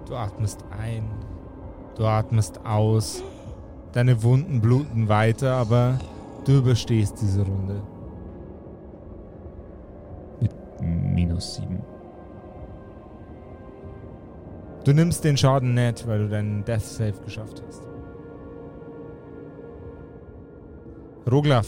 [0.07, 1.11] Du atmest ein.
[1.97, 3.23] Du atmest aus.
[3.93, 5.99] Deine Wunden bluten weiter, aber
[6.45, 7.83] du überstehst diese Runde.
[10.83, 11.79] Minus 7.
[14.85, 17.83] Du nimmst den Schaden nicht, weil du deinen Death Save geschafft hast.
[21.31, 21.67] Roglaf,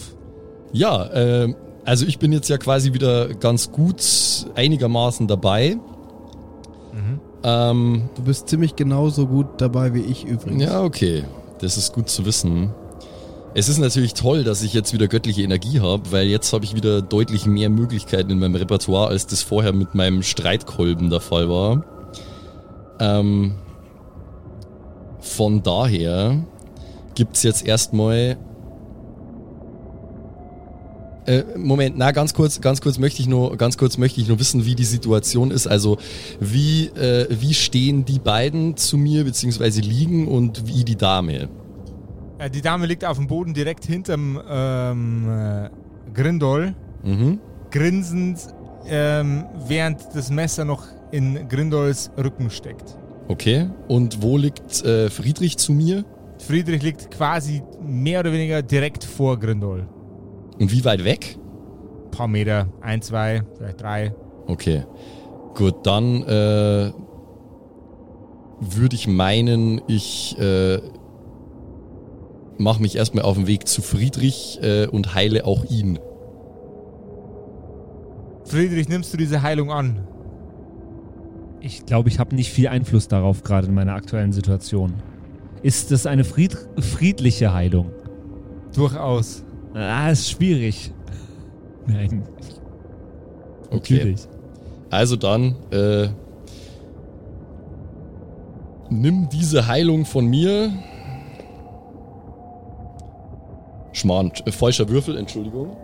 [0.72, 4.03] Ja, ähm, also ich bin jetzt ja quasi wieder ganz gut
[4.57, 5.77] einigermaßen dabei.
[7.44, 10.62] Ähm, Du bist ziemlich genauso gut dabei wie ich übrigens.
[10.64, 11.24] ja, okay.
[11.61, 12.70] Das ist gut zu wissen.
[13.56, 16.74] Es ist natürlich toll, dass ich jetzt wieder göttliche Energie habe, weil jetzt habe ich
[16.74, 21.48] wieder deutlich mehr Möglichkeiten in meinem Repertoire, als das vorher mit meinem Streitkolben der Fall
[21.48, 21.84] war.
[22.98, 23.54] Ähm,
[25.20, 26.44] von daher
[27.14, 28.36] gibt's jetzt erstmal.
[31.26, 34.40] Äh, Moment, na ganz kurz, ganz kurz möchte ich nur, ganz kurz möchte ich nur
[34.40, 35.68] wissen, wie die Situation ist.
[35.68, 35.98] Also
[36.40, 41.48] wie äh, wie stehen die beiden zu mir beziehungsweise liegen und wie die Dame?
[42.44, 45.70] Äh, die Dame liegt auf dem Boden direkt hinterm ähm, äh,
[46.12, 47.38] Grindol, Mhm.
[47.70, 48.38] grinsend,
[48.87, 52.96] ähm, während das Messer noch in Grindols Rücken steckt.
[53.28, 53.68] Okay.
[53.88, 56.04] Und wo liegt äh, Friedrich zu mir?
[56.38, 59.87] Friedrich liegt quasi mehr oder weniger direkt vor Grindol.
[60.59, 61.38] Und wie weit weg?
[62.07, 64.14] Ein paar Meter, ein, zwei, vielleicht drei.
[64.46, 64.85] Okay.
[65.54, 66.92] Gut, dann äh,
[68.61, 70.78] würde ich meinen, ich äh,
[72.58, 75.98] mache mich erstmal auf den Weg zu Friedrich äh, und heile auch ihn.
[78.44, 80.06] Friedrich, nimmst du diese Heilung an?
[81.60, 84.94] Ich glaube, ich habe nicht viel Einfluss darauf, gerade in meiner aktuellen Situation.
[85.62, 87.90] Ist das eine fried friedliche Heilung?
[88.74, 89.44] Durchaus.
[89.72, 90.92] Ah, ist schwierig.
[91.86, 92.22] Nein,
[93.70, 93.94] Okay.
[93.94, 94.20] natürlich.
[94.90, 96.08] Also dann, äh,
[98.90, 100.70] nimm diese Heilung von mir.
[103.94, 105.76] Schmarrn, äh, falscher Würfel, Entschuldigung.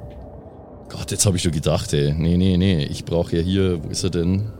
[0.90, 2.12] Gott, jetzt habe ich schon gedacht, ey.
[2.12, 2.84] Nee, nee, nee.
[2.84, 4.52] Ich brauche ja hier, wo ist er denn?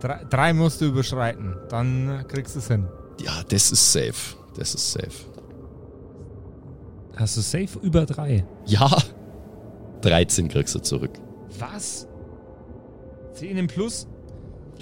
[0.00, 2.86] Drei, drei musst du überschreiten, dann kriegst du es hin.
[3.22, 4.36] Ja, das ist safe.
[4.56, 5.10] Das ist safe.
[7.16, 8.44] Hast du safe über drei?
[8.66, 8.96] Ja.
[10.02, 11.10] 13 kriegst du zurück.
[11.58, 12.06] Was?
[13.32, 14.06] 10 im Plus?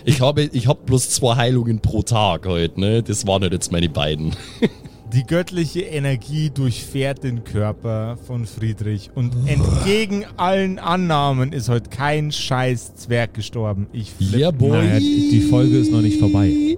[0.04, 3.02] Ich habe, ich habe bloß zwei Heilungen pro Tag heute, ne?
[3.02, 4.34] Das waren halt jetzt meine beiden.
[5.14, 12.32] Die göttliche Energie durchfährt den Körper von Friedrich und entgegen allen Annahmen ist heute kein
[12.32, 13.86] scheiß Zwerg gestorben.
[13.92, 14.40] Ich flipp.
[14.40, 14.70] Ja, boy.
[14.70, 16.76] Naja, die Folge ist noch nicht vorbei.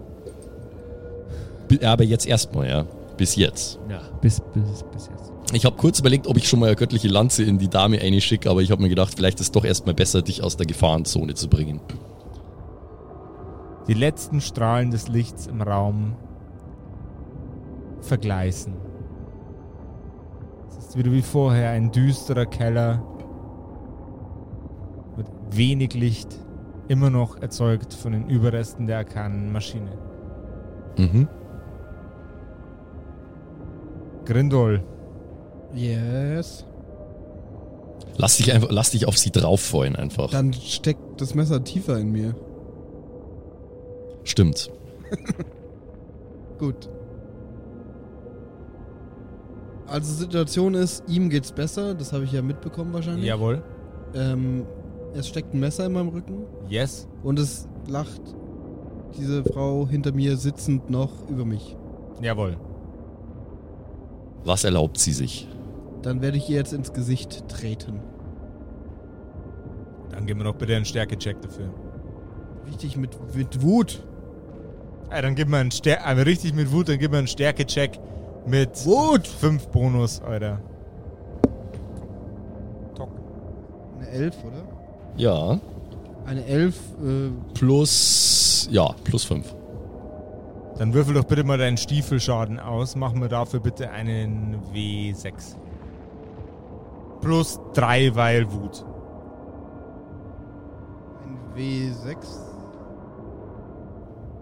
[1.82, 2.86] Aber jetzt erstmal, ja.
[3.16, 3.78] Bis jetzt.
[3.88, 4.02] Ja.
[4.20, 5.32] Bis, bis, bis jetzt.
[5.54, 8.50] Ich habe kurz überlegt, ob ich schon mal eine göttliche Lanze in die Dame einschicke,
[8.50, 11.32] aber ich habe mir gedacht, vielleicht ist es doch erstmal besser, dich aus der Gefahrenzone
[11.32, 11.80] zu bringen.
[13.88, 16.16] Die letzten Strahlen des Lichts im Raum
[18.06, 18.74] vergleißen.
[20.68, 23.02] Es ist wieder wie vorher ein düsterer Keller
[25.16, 26.38] mit wenig Licht,
[26.88, 29.90] immer noch erzeugt von den Überresten der arkanen Maschine.
[30.96, 31.28] Mhm.
[34.24, 34.82] Grindol,
[35.74, 36.64] Yes.
[38.16, 40.30] Lass dich einfach, lass dich auf sie drauf freuen einfach.
[40.30, 42.34] Dann steckt das Messer tiefer in mir.
[44.24, 44.70] Stimmt.
[46.58, 46.88] Gut.
[49.86, 53.24] Also Situation ist, ihm geht's besser, das habe ich ja mitbekommen wahrscheinlich.
[53.26, 53.62] jawohl,
[54.14, 54.64] Ähm,
[55.14, 58.20] es steckt ein Messer in meinem Rücken yes, und es lacht
[59.18, 61.76] diese Frau hinter mir sitzend noch über mich.
[62.20, 62.56] jawohl.
[64.44, 65.48] Was erlaubt sie sich?
[66.02, 68.00] Dann werde ich ihr jetzt ins Gesicht treten.
[70.10, 71.68] Dann gib mir doch bitte einen Stärke-Check dafür.
[72.68, 74.04] Richtig mit, mit Wut.
[75.10, 77.98] Ja, dann gib mir einen Stärke, also richtig mit Wut, dann gib mir einen Stärke-Check
[78.46, 79.26] mit Wut!
[79.26, 80.60] 5 Bonus, Alter.
[82.94, 83.10] Tock.
[83.98, 84.62] Eine Elf, oder?
[85.16, 85.58] Ja.
[86.26, 89.54] Eine Elf, äh, Plus, ja, plus fünf.
[90.78, 92.96] Dann würfel doch bitte mal deinen Stiefelschaden aus.
[92.96, 95.56] Mach mir dafür bitte einen W6.
[97.20, 98.84] plus 3, weil Wut.
[101.24, 102.16] Ein W6.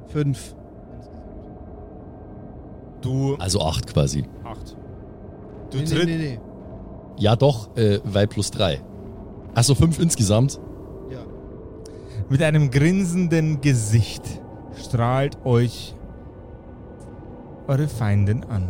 [0.09, 0.57] 5.
[3.05, 4.24] Du Also 8 quasi.
[4.44, 4.76] 8.
[5.70, 6.40] Du Nee, nee, tritt, nee, nee.
[7.18, 8.80] Ja, doch, äh, weil plus 3.
[9.55, 10.59] Achso, 5 insgesamt.
[11.11, 11.18] Ja.
[12.30, 14.22] mit einem grinsenden Gesicht
[14.74, 15.94] strahlt euch
[17.68, 18.68] eure Feindin an.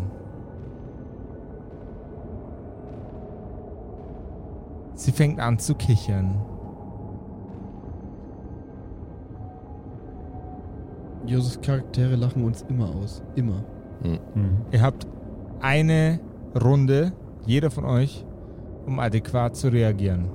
[4.94, 6.40] Sie fängt an zu kichern.
[11.26, 13.22] Josefs Charaktere lachen uns immer aus.
[13.34, 13.64] Immer.
[14.04, 14.18] Mhm.
[14.70, 15.06] Ihr habt
[15.60, 16.20] eine
[16.62, 17.12] Runde,
[17.46, 18.24] jeder von euch,
[18.86, 20.26] um adäquat zu reagieren.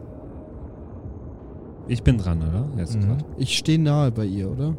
[1.88, 2.68] Ich bin dran, oder?
[2.78, 3.02] Jetzt Mhm.
[3.08, 3.26] grad.
[3.38, 4.76] Ich stehe nahe bei ihr, oder?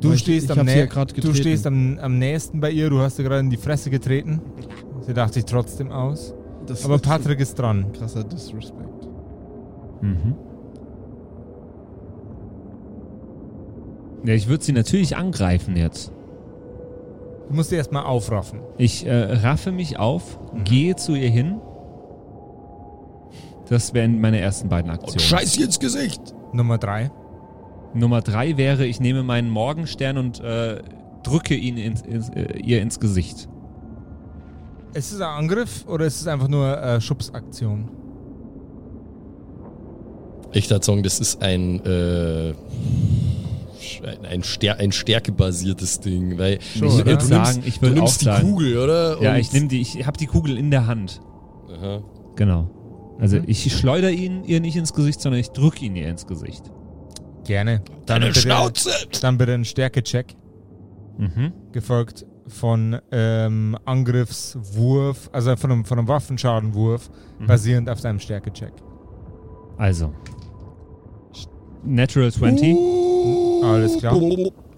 [0.00, 3.00] Du ich- stehst, ich sie nä ja du stehst am, am nächsten bei ihr, du
[3.00, 4.40] hast ihr gerade in die Fresse getreten.
[5.00, 6.34] Sie dachte sich trotzdem aus.
[6.66, 7.92] Das Aber Patrick ist dran.
[7.92, 9.08] krasser Disrespect.
[10.02, 10.34] Mhm.
[14.24, 16.12] Ja, ich würde sie natürlich angreifen jetzt.
[17.48, 18.60] Du musst sie erstmal aufraffen.
[18.76, 21.60] Ich äh, raffe mich auf, gehe zu ihr hin.
[23.68, 25.20] Das wären meine ersten beiden Und Aktionen.
[25.20, 26.20] scheiß ihr ins Gesicht.
[26.52, 27.10] Nummer drei.
[27.94, 30.82] Nummer drei wäre, ich nehme meinen Morgenstern und äh,
[31.22, 33.48] drücke ihn ins, ins, äh, ihr ins Gesicht.
[34.94, 37.88] Ist es ein Angriff oder ist es einfach nur äh, Schubsaktion?
[40.52, 42.54] Ich würde sagen, das ist ein, äh,
[44.04, 47.06] ein, ein, Stär ein stärkebasiertes Ding, weil Schon, ich oder?
[47.06, 48.48] würde du sagen, nimmst, ich du würde auch nimmst die sagen.
[48.50, 49.22] Kugel, oder?
[49.22, 51.20] Ja, Und- ich nehme die, ich habe die Kugel in der Hand.
[51.76, 52.02] Aha.
[52.36, 52.70] Genau.
[53.18, 53.44] Also Mhm.
[53.46, 56.70] ich schleudere ihn ihr nicht ins Gesicht, sondern ich drücke ihn ihr ins Gesicht.
[57.44, 57.82] Gerne.
[58.06, 58.90] Dann Deine bitte, Schnauze!
[59.22, 60.34] dann bitte ein Stärke-Check,
[61.18, 61.52] Mhm.
[61.72, 67.08] gefolgt von ähm, Angriffswurf, also von einem, von einem Waffenschadenwurf,
[67.38, 67.46] Mhm.
[67.46, 68.72] basierend auf deinem Stärke-Check.
[69.78, 70.12] Also.
[71.84, 72.76] Natural 20
[73.66, 74.16] Alles klar.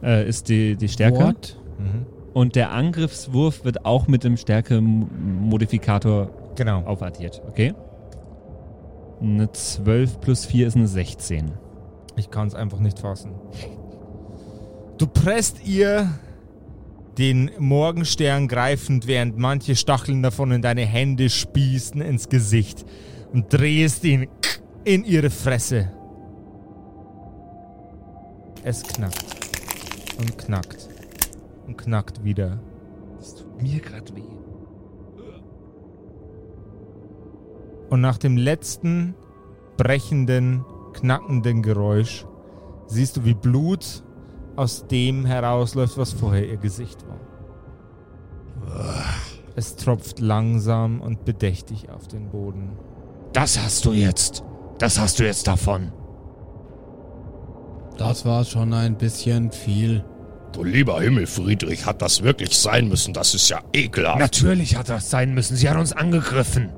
[0.02, 1.34] äh, ist die, die Stärke.
[1.78, 2.06] Mhm.
[2.34, 6.82] Und der Angriffswurf wird auch mit dem Stärke-Modifikator Genau.
[6.84, 7.74] aufaddiert, okay?
[9.20, 11.52] Eine 12 plus 4 ist eine 16.
[12.16, 13.32] Ich kann es einfach nicht fassen.
[14.98, 16.08] Du presst ihr
[17.16, 22.84] den Morgenstern greifend, während manche Stacheln davon in deine Hände spießen, ins Gesicht
[23.32, 24.28] und drehst ihn
[24.84, 25.90] in ihre Fresse.
[28.68, 29.24] Es knackt
[30.18, 30.90] und knackt
[31.66, 32.60] und knackt wieder.
[33.16, 34.20] Das tut mir gerade weh.
[37.88, 39.14] Und nach dem letzten
[39.78, 42.26] brechenden, knackenden Geräusch
[42.88, 44.04] siehst du, wie Blut
[44.54, 47.20] aus dem herausläuft, was vorher ihr Gesicht war.
[49.56, 52.72] Es tropft langsam und bedächtig auf den Boden.
[53.32, 54.44] Das hast du jetzt.
[54.76, 55.90] Das hast du jetzt davon.
[57.98, 60.04] Das war schon ein bisschen viel.
[60.52, 63.12] Du lieber Himmel, Friedrich, hat das wirklich sein müssen?
[63.12, 64.18] Das ist ja ekelhaft.
[64.20, 65.56] Natürlich hat das sein müssen.
[65.56, 66.70] Sie hat uns angegriffen.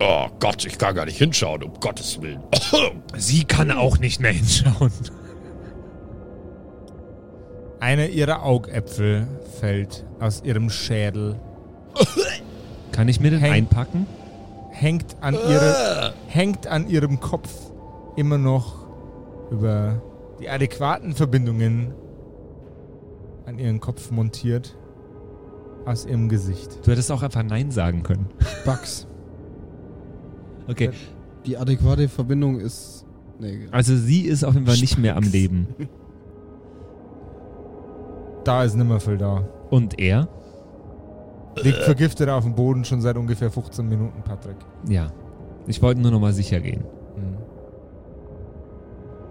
[0.00, 2.40] oh Gott, ich kann gar nicht hinschauen, um Gottes Willen.
[3.16, 4.92] Sie kann auch nicht mehr hinschauen.
[7.80, 9.26] Einer ihrer Augäpfel
[9.58, 11.40] fällt aus ihrem Schädel,
[12.92, 14.06] Kann ich mir den Häng- einpacken?
[14.72, 17.50] hängt an, ihre, hängt an ihrem Kopf
[18.16, 18.79] immer noch
[19.50, 20.00] über
[20.40, 21.92] die adäquaten Verbindungen
[23.46, 24.76] an ihren Kopf montiert
[25.84, 26.78] aus ihrem Gesicht.
[26.86, 28.26] Du hättest auch einfach Nein sagen können.
[28.64, 29.06] Bugs.
[30.68, 30.90] Okay,
[31.46, 33.06] Die adäquate Verbindung ist.
[33.38, 35.68] Nee, also sie ist auf jeden Fall nicht mehr am Leben.
[38.44, 39.46] Da ist nimmer viel da.
[39.68, 40.26] Und er?
[41.62, 44.56] Liegt vergiftet auf dem Boden schon seit ungefähr 15 Minuten, Patrick.
[44.88, 45.12] Ja.
[45.66, 46.82] Ich wollte nur noch mal sicher gehen.
[47.16, 47.36] Mhm.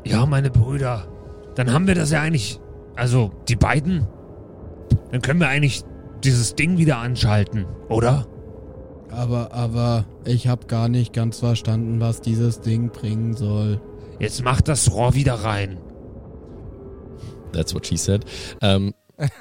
[0.10, 1.07] Ja, meine Brüder.
[1.55, 2.60] Dann haben wir das ja eigentlich.
[2.95, 4.07] Also, die beiden.
[5.12, 5.84] Dann können wir eigentlich
[6.24, 8.28] dieses Ding wieder anschalten, oder?
[9.12, 13.82] aber, aber ich habe gar nicht ganz verstanden, was dieses Ding bringen soll.
[14.20, 15.78] Jetzt macht das Rohr wieder rein.
[17.51, 18.26] That's what she said.
[18.62, 18.93] Ähm,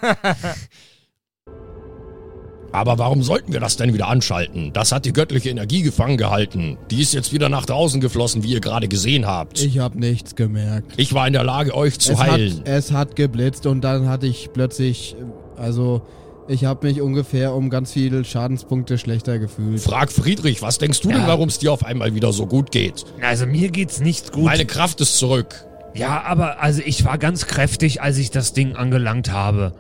[2.73, 4.73] Aber warum sollten wir das denn wieder anschalten?
[4.75, 6.77] Das hat die göttliche Energie gefangen gehalten.
[6.91, 9.61] Die ist jetzt wieder nach draußen geflossen, wie ihr gerade gesehen habt.
[9.63, 10.93] Ich habe nichts gemerkt.
[10.97, 12.59] Ich war in der Lage, euch zu es, heilen.
[12.59, 15.17] hat, es hat geblitzt und dann hatte ich plötzlich.
[15.57, 16.03] Also,
[16.47, 19.81] ich habe mich ungefähr um ganz viele Schadenspunkte schlechter gefühlt.
[19.81, 21.27] Frag Friedrich, was denkst du denn, Ja.
[21.27, 23.05] warum es dir auf einmal wieder so gut geht?
[23.23, 24.45] Also, mir geht's nicht gut.
[24.45, 25.65] Meine Kraft ist zurück.
[25.95, 29.73] ja, aber also ich war ganz kräftig, als ich das Ding angelangt habe.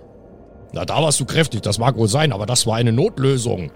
[0.72, 3.70] Na, da warst du kräftig, das mag wohl sein, aber das war eine Notlösung.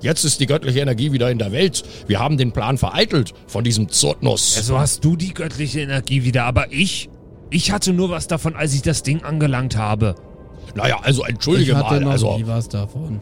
[0.00, 1.82] Jetzt ist die göttliche Energie wieder in der Welt.
[2.06, 4.54] Wir haben den Plan vereitelt von diesem Zurtnuss.
[4.56, 7.10] Ja, so hast du die göttliche Energie wieder, aber ich?
[7.50, 10.14] Ich hatte nur was davon, als ich das Ding angelangt habe.
[10.74, 12.00] naja, also entschuldige ich hatte mal.
[12.00, 13.20] noch Also, nie was davon.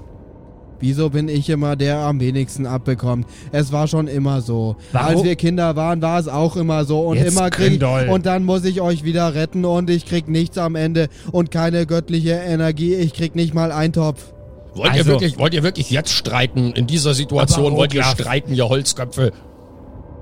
[0.80, 3.26] Wieso bin ich immer der am wenigsten abbekommt?
[3.52, 4.76] Es war schon immer so.
[4.92, 5.08] Warum?
[5.08, 8.08] Als wir Kinder waren, war es auch immer so und Jetzt immer krieg Grindol.
[8.10, 11.86] und dann muss ich euch wieder retten und ich krieg nichts am Ende und keine
[11.86, 12.94] göttliche Energie.
[12.94, 14.32] Ich krieg nicht mal einen Topf.
[14.74, 16.72] wollt, ihr Also- wirklich, wollt ihr wirklich jetzt streiten?
[16.72, 19.32] In dieser Situation wollt ihr streiten, ihr Holzköpfe?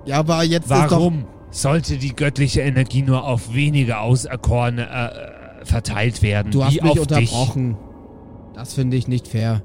[0.06, 4.82] Ja, aber jetzt ist doch Warum sollte die göttliche Energie nur auf wenige Auserkorene
[5.62, 6.52] äh, verteilt werden?
[6.52, 7.76] du hast mich auf unterbrochen.
[8.54, 9.62] Das finde ich nicht fair.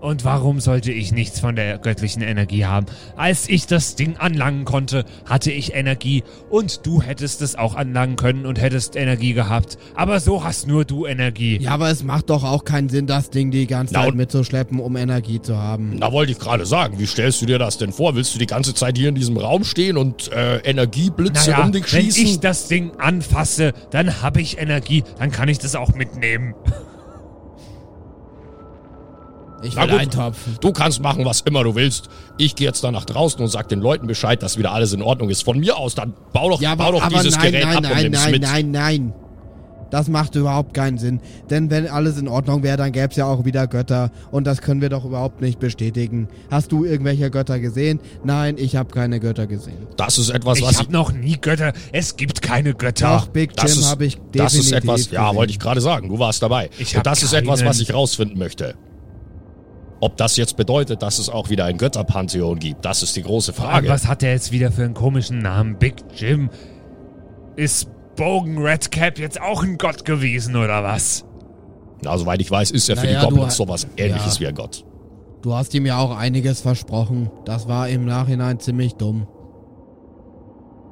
[0.00, 2.86] Und warum sollte ich nichts von der göttlichen Energie haben?
[3.16, 8.16] Als ich das Ding anlangen konnte, hatte ich Energie und du hättest es auch anlangen
[8.16, 9.78] können und hättest Energie gehabt.
[9.94, 11.58] Aber so hast nur du Energie.
[11.58, 14.96] Ja, aber es macht doch auch keinen Sinn, das Ding die ganze Zeit mitzuschleppen, um
[14.96, 15.98] Energie zu haben.
[15.98, 18.14] Da wollte ich gerade sagen, wie stellst du dir das denn vor?
[18.14, 21.72] Willst du die ganze Zeit hier in diesem Raum stehen und äh, Energieblitze Naja, um
[21.72, 22.24] dich wenn schießen?
[22.26, 26.54] ich das Ding anfasse, dann habe ich Energie, dann kann ich das auch mitnehmen.
[29.62, 30.36] Ich will Topf.
[30.60, 32.08] Du kannst machen, was immer du willst.
[32.36, 35.02] Ich gehe jetzt da nach draußen und sag den Leuten Bescheid, dass wieder alles in
[35.02, 35.42] Ordnung ist.
[35.44, 37.76] Von mir aus, dann bau doch, Ja, bau aber, doch aber dieses nein, Gerät nein,
[37.76, 38.42] ab und nein, nimm's nein, mit.
[38.42, 39.12] nein, nein.
[39.90, 41.20] Das macht überhaupt keinen Sinn.
[41.48, 44.10] Denn wenn alles in Ordnung wäre, dann gäbe es ja auch wieder Götter.
[44.32, 46.26] Und das können wir doch überhaupt nicht bestätigen.
[46.50, 48.00] Hast du irgendwelche Götter gesehen?
[48.24, 49.86] Nein, ich habe keine Götter gesehen.
[49.96, 51.72] Das ist etwas, Ich was habe noch nie Götter.
[51.92, 53.16] Es gibt keine Götter.
[53.18, 55.36] Doch, Big das Jim habe ich definitiv das ist etwas, ja, gesehen.
[55.36, 56.68] wollte ich gerade sagen, du warst dabei.
[56.78, 57.68] Ich und das ist etwas, keinen.
[57.68, 58.74] was ich rausfinden möchte.
[60.00, 63.52] Ob das jetzt bedeutet, dass es auch wieder ein Götterpantheon gibt, das ist die große
[63.52, 63.88] Frage.
[63.88, 65.78] Was hat der jetzt wieder für einen komischen Namen?
[65.78, 66.50] Big Jim?
[67.56, 71.24] Ist Bogen Redcap jetzt auch ein Gott gewesen oder was?
[72.02, 74.40] Na, soweit ich weiß, ist er für Naja, die du Goblins sowas ähnliches ja.
[74.40, 74.84] wie ein Gott.
[75.42, 77.30] Du hast ihm ja auch einiges versprochen.
[77.44, 79.26] Das war im Nachhinein ziemlich dumm.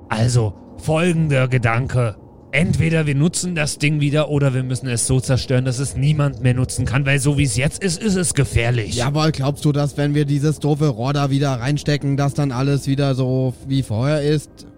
[0.09, 2.17] Also, folgender Gedanke.
[2.55, 6.41] Entweder wir nutzen das Ding wieder oder wir müssen es so zerstören, dass es niemand
[6.41, 8.95] mehr nutzen kann, weil so wie es jetzt ist, ist es gefährlich.
[8.95, 12.87] Jawohl, glaubst du, dass wenn wir dieses doofe Rohr da wieder reinstecken, dass dann alles
[12.87, 14.69] wieder so wie vorher ist?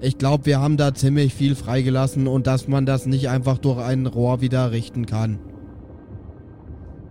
[0.00, 3.82] Ich glaube, wir haben da ziemlich viel freigelassen und dass man das nicht einfach durch
[3.82, 5.40] ein Rohr wieder richten kann.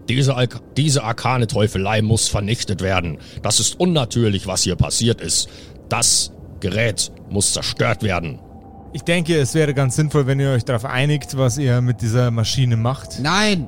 [0.07, 3.17] Diese, Alk diese arkane Teufelei muss vernichtet werden.
[3.41, 5.49] Das ist unnatürlich, was hier passiert ist.
[5.89, 6.31] Das
[6.61, 8.39] Gerät muss zerstört werden.
[8.93, 12.29] Ich denke, es wäre ganz sinnvoll, wenn ihr euch darauf einigt, was ihr mit dieser
[12.29, 13.19] Maschine macht.
[13.21, 13.67] Nein!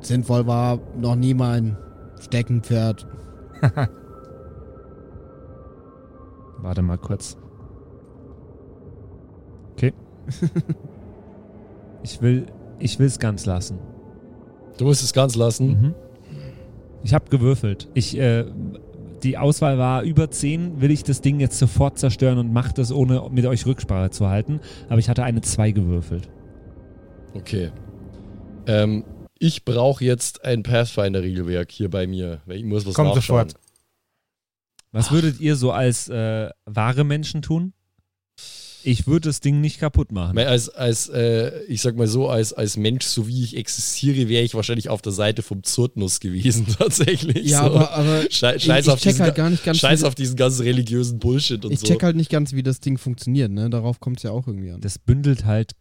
[0.00, 1.76] Sinnvoll war noch nie mein
[2.20, 3.06] Steckenpferd.
[6.58, 7.36] Warte mal kurz.
[9.72, 9.92] Okay.
[12.02, 12.46] ich will
[12.80, 13.78] ich will's ganz lassen.
[14.76, 15.68] Du musst es ganz lassen.
[15.68, 15.94] Mhm.
[17.02, 17.88] Ich habe gewürfelt.
[17.94, 18.44] Ich äh,
[19.22, 22.92] die Auswahl war über 10, will ich das Ding jetzt sofort zerstören und mach das
[22.92, 26.28] ohne mit euch Rücksprache zu halten, aber ich hatte eine 2 gewürfelt.
[27.34, 27.70] Okay.
[28.66, 29.04] Ähm,
[29.38, 33.48] ich brauche jetzt ein Pathfinder-Regelwerk hier bei mir, ich muss was Kommt nachschauen.
[33.50, 33.54] sofort.
[34.90, 37.72] Was würdet ihr so als äh, wahre Menschen tun?
[38.84, 40.38] Ich würde das Ding nicht kaputt machen.
[40.38, 44.44] Als, als äh, ich sag mal so, als, als Mensch, so wie ich existiere, wäre
[44.44, 47.50] ich wahrscheinlich auf der Seite vom Zurtnuss gewesen, tatsächlich.
[47.50, 47.66] Ja, so.
[47.66, 50.14] aber, aber Schei- ich, Scheiß, ich auf check diesen, halt gar nicht ganz, Scheiß auf
[50.14, 51.86] diesen ganzen religiösen Bullshit und ich so.
[51.86, 53.68] check halt nicht ganz, wie das Ding funktioniert, ne?
[53.68, 54.80] Darauf kommt es ja auch irgendwie an.
[54.80, 55.72] Das bündelt halt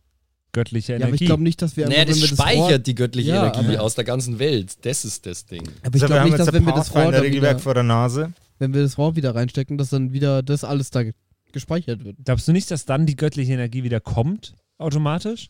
[0.54, 1.24] göttliche Ja, aber Energie.
[1.24, 3.48] ich glaube nicht, dass wir naja, das wenn wir das speichert Rohr, die göttliche Ja,
[3.54, 4.74] Energie aber- aus der ganzen Welt.
[4.86, 5.62] Das ist das Ding.
[5.84, 8.34] aber ich So, glaube nicht, dass ein wenn wir das Rohr, wieder, vor der Nase.
[8.58, 11.14] wenn wir das Rohr wieder reinstecken, dass dann wieder das alles da ge-
[11.58, 12.18] gespeichert wird.
[12.24, 15.50] Glaubst du nicht, dass dann die göttliche Energie wieder kommt, automatisch?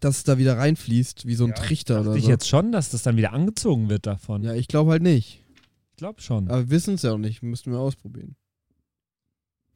[0.00, 2.30] Dass es da wieder reinfließt, wie so ein Trichter oder Dachte ich so.
[2.30, 4.42] jetzt schon, dass das dann wieder angezogen wird davon.
[4.42, 5.40] Ja, ich glaube halt nicht.
[5.90, 6.48] Ich glaube schon.
[6.48, 7.42] Aber wir wissen es ja auch nicht.
[7.42, 8.34] Müssten wir ausprobieren.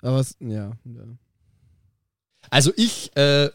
[0.03, 0.73] Aber es, ja.
[0.85, 1.05] ja.
[2.51, 3.51] Also ich äh,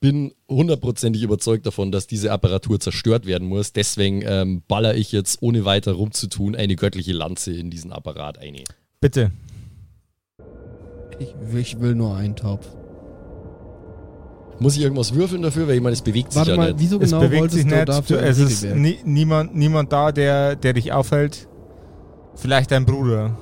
[0.00, 3.72] bin hundertprozentig überzeugt davon, dass diese Apparatur zerstört werden muss.
[3.72, 8.64] Deswegen ähm, baller ich jetzt, ohne weiter rumzutun, eine göttliche Lanze in diesen Apparat ein.
[9.00, 9.30] Bitte.
[11.18, 12.66] Ich, ich will nur einen Topf.
[14.60, 15.66] Muss ich irgendwas würfeln dafür?
[15.66, 16.80] Weil ich meine, es bewegt sich Warte ja mal, nicht.
[16.80, 17.88] wieso es genau bewegt wolltest sich du nicht.
[17.88, 21.48] dafür Du, es ist nie, niemand, niemand da, der, der dich aufhält.
[22.36, 23.36] Vielleicht dein Bruder.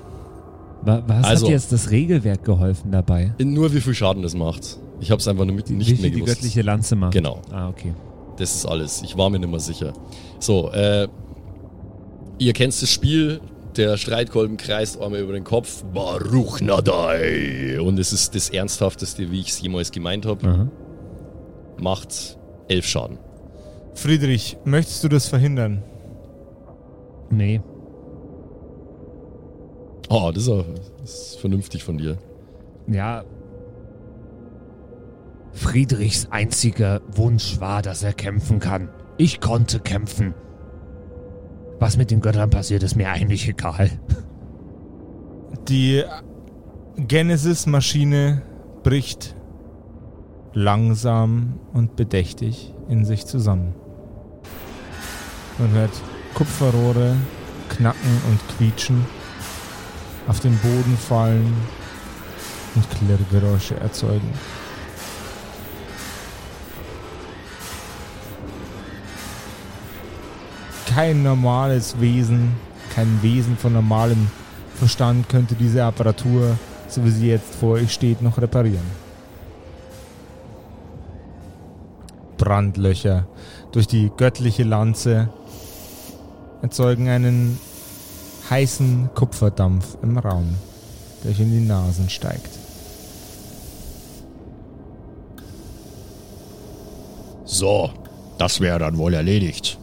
[0.82, 3.34] Wa- Was Also- hat dir jetzt das Regelwerk geholfen dabei?
[3.42, 4.78] Nur wie viel Schaden das macht.
[5.00, 6.36] Ich habe es einfach nur mit, nicht Wie mehr viel die gewusst.
[6.36, 7.12] göttliche Lanze macht?
[7.12, 7.40] Genau.
[7.50, 7.92] Ah, okay.
[8.38, 9.02] Das ist alles.
[9.02, 9.92] Ich war mir nicht mehr sicher.
[10.38, 11.08] So, äh,
[12.38, 13.40] ihr kennt das Spiel.
[13.76, 15.82] Der Streitkolben kreist einmal über den Kopf.
[15.84, 17.80] Baruch Nadai.
[17.80, 20.70] Und es ist das Ernsthafteste, wie ich es jemals gemeint habe.
[21.78, 23.18] Macht elf Schaden.
[23.94, 25.82] Friedrich, möchtest du das verhindern?
[27.30, 27.60] Nee.
[30.08, 30.64] Oh, das ist, auch,
[31.00, 32.18] das ist vernünftig von dir.
[32.86, 33.24] Ja.
[35.52, 38.90] Friedrichs einziger Wunsch war, dass er kämpfen kann.
[39.16, 40.34] Ich konnte kämpfen.
[41.82, 43.90] Was mit den Göttern passiert, ist mir eigentlich egal.
[45.66, 46.04] Die
[46.96, 48.42] Genesis-Maschine
[48.84, 49.34] bricht
[50.52, 53.74] langsam und bedächtig in sich zusammen.
[55.58, 55.90] Man hört
[56.34, 57.16] Kupferrohre
[57.70, 59.04] knacken und quietschen,
[60.28, 61.52] auf den Boden fallen
[62.76, 64.30] und Klirrgeräusche erzeugen.
[70.94, 72.52] Kein normales Wesen,
[72.94, 74.26] kein Wesen von normalem
[74.74, 78.84] Verstand könnte diese Apparatur, so wie sie jetzt vor euch steht, noch reparieren.
[82.36, 83.26] Brandlöcher
[83.72, 85.30] durch die göttliche Lanze
[86.60, 87.58] erzeugen einen
[88.50, 90.56] heißen Kupferdampf im Raum,
[91.24, 92.50] der euch in die Nasen steigt.
[97.46, 97.90] So,
[98.36, 99.78] das wäre dann wohl erledigt.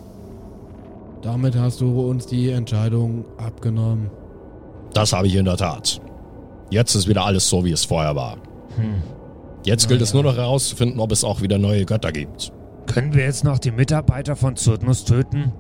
[1.21, 4.09] Damit hast du uns die Entscheidung abgenommen.
[4.93, 6.01] Das habe ich in der Tat.
[6.69, 8.37] Jetzt ist wieder alles so, wie es vorher war.
[9.65, 12.53] Jetzt gilt es nur noch herauszufinden, ob es auch wieder neue Götter gibt.
[12.85, 15.51] Können wir jetzt noch die Mitarbeiter von Zyrtnus töten?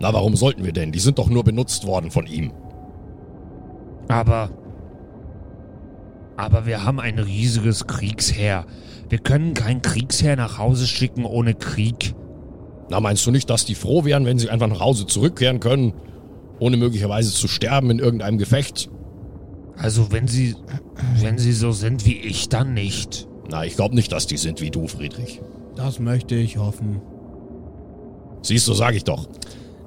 [0.00, 0.92] Na, warum sollten wir denn?
[0.92, 2.52] Die sind doch nur benutzt worden von ihm.
[4.08, 4.50] Aber.
[6.36, 8.66] Aber wir haben ein riesiges Kriegsheer.
[9.08, 12.14] Wir können kein Kriegsheer nach Hause schicken ohne Krieg.
[12.90, 15.94] Na, meinst du nicht, dass die froh wären, wenn sie einfach nach Hause zurückkehren können,
[16.58, 18.90] ohne möglicherweise zu sterben in irgendeinem Gefecht?
[19.76, 20.54] Also wenn sie.
[21.20, 23.26] wenn sie so sind wie ich, dann nicht.
[23.50, 25.40] Na, ich glaube nicht, dass die sind wie du, Friedrich.
[25.76, 27.00] Das möchte ich hoffen.
[28.42, 29.26] Siehst du, sag ich doch.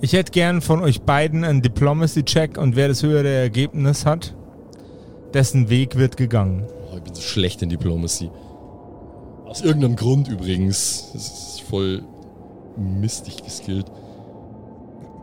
[0.01, 4.35] Ich hätte gern von euch beiden einen Diplomacy-Check und wer das höhere Ergebnis hat,
[5.33, 6.65] dessen Weg wird gegangen.
[6.91, 8.29] Oh, ich bin so schlecht in Diplomacy.
[9.45, 11.09] Aus irgendeinem Grund übrigens.
[11.13, 12.03] Das ist voll
[12.77, 13.91] mistig geskillt.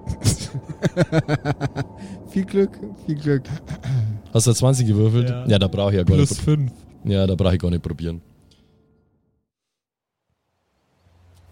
[2.28, 3.44] Viel Glück, viel Glück.
[4.32, 5.30] Hast du 20 gewürfelt?
[5.30, 5.46] Ja.
[5.46, 6.42] Ja, da brauche ich ja gar Plus nicht.
[6.42, 6.72] 5.
[7.05, 8.20] Ja, da brauche ich gar nicht probieren.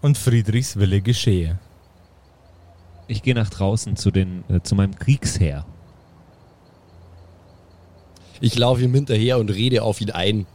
[0.01, 1.59] Und Friedrichs Wille geschehe.
[3.07, 5.65] Ich gehe nach draußen zu, den, äh, zu meinem Kriegsheer.
[8.41, 10.47] Ich laufe ihm hinterher und rede auf ihn ein.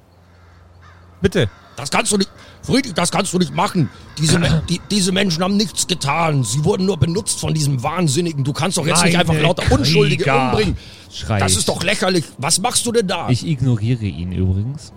[1.22, 2.30] Bitte, Das kannst du nicht.
[2.64, 3.90] Friedrich, das kannst du nicht machen.
[4.18, 6.44] Diese, die, diese Menschen haben nichts getan.
[6.44, 8.44] Sie wurden nur benutzt von diesem Wahnsinnigen.
[8.44, 10.78] Du kannst doch jetzt nicht Meine einfach lauter Unschuldige Krieger, umbringen.
[11.14, 12.26] Schrei Das ist doch lächerlich.
[12.40, 13.30] Was machst du denn da?
[13.30, 14.92] Ich ignoriere ihn übrigens.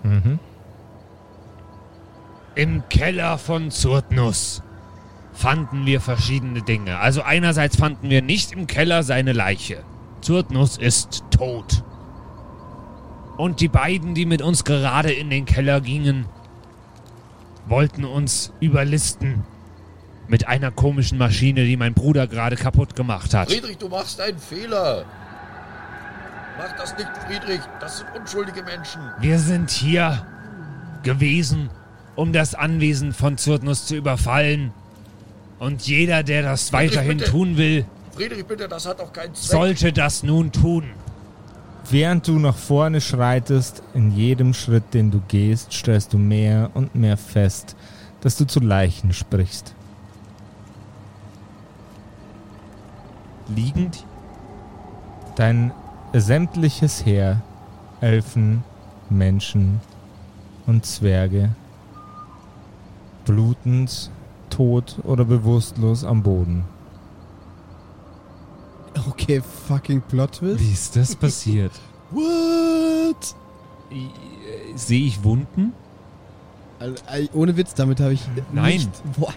[2.55, 4.63] Im Keller von Zurtnus
[5.33, 6.97] fanden wir verschiedene Dinge.
[6.97, 9.83] Also einerseits fanden wir nicht im Keller seine Leiche.
[10.21, 11.83] Zurtnus ist tot.
[13.37, 16.25] Und die beiden, die mit uns gerade in den Keller gingen,
[17.67, 19.43] wollten uns überlisten.
[20.27, 23.51] Mit einer komischen Maschine, die mein Bruder gerade kaputt gemacht hat.
[23.51, 25.03] Friedrich, du machst einen Fehler.
[26.57, 27.61] Mach das nicht, Friedrich.
[27.81, 29.01] Das sind unschuldige Menschen.
[29.19, 30.25] Wir sind hier
[31.03, 31.69] gewesen,
[32.15, 34.71] um das Anwesen von Zurtnus zu überfallen.
[35.59, 37.31] Und jeder, der das weiterhin bitte.
[37.31, 37.85] tun will,
[38.15, 39.51] Friedrich, bitte, das hat doch keinen Zweck.
[39.51, 40.83] sollte das nun tun.
[41.91, 46.95] Während du nach vorne schreitest, in jedem Schritt, den du gehst, stellst du mehr und
[46.95, 47.75] mehr fest,
[48.21, 49.75] dass du zu Leichen sprichst.
[53.47, 54.05] Liegend?
[55.35, 55.71] Dein
[56.13, 57.41] sämtliches Heer,
[57.99, 58.63] Elfen,
[59.09, 59.81] Menschen
[60.67, 61.49] und Zwerge,
[63.25, 64.11] blutend,
[64.49, 66.65] tot oder bewusstlos am Boden.
[69.07, 70.59] Okay, fucking Plot Twist.
[70.59, 71.71] Wie ist das passiert?
[72.11, 73.35] What?
[73.91, 75.73] Äh, Sehe ich Wunden?
[76.79, 78.21] Also, ey, ohne Witz, damit habe ich
[78.51, 78.73] Nein.
[78.73, 78.89] nicht...
[79.17, 79.33] What?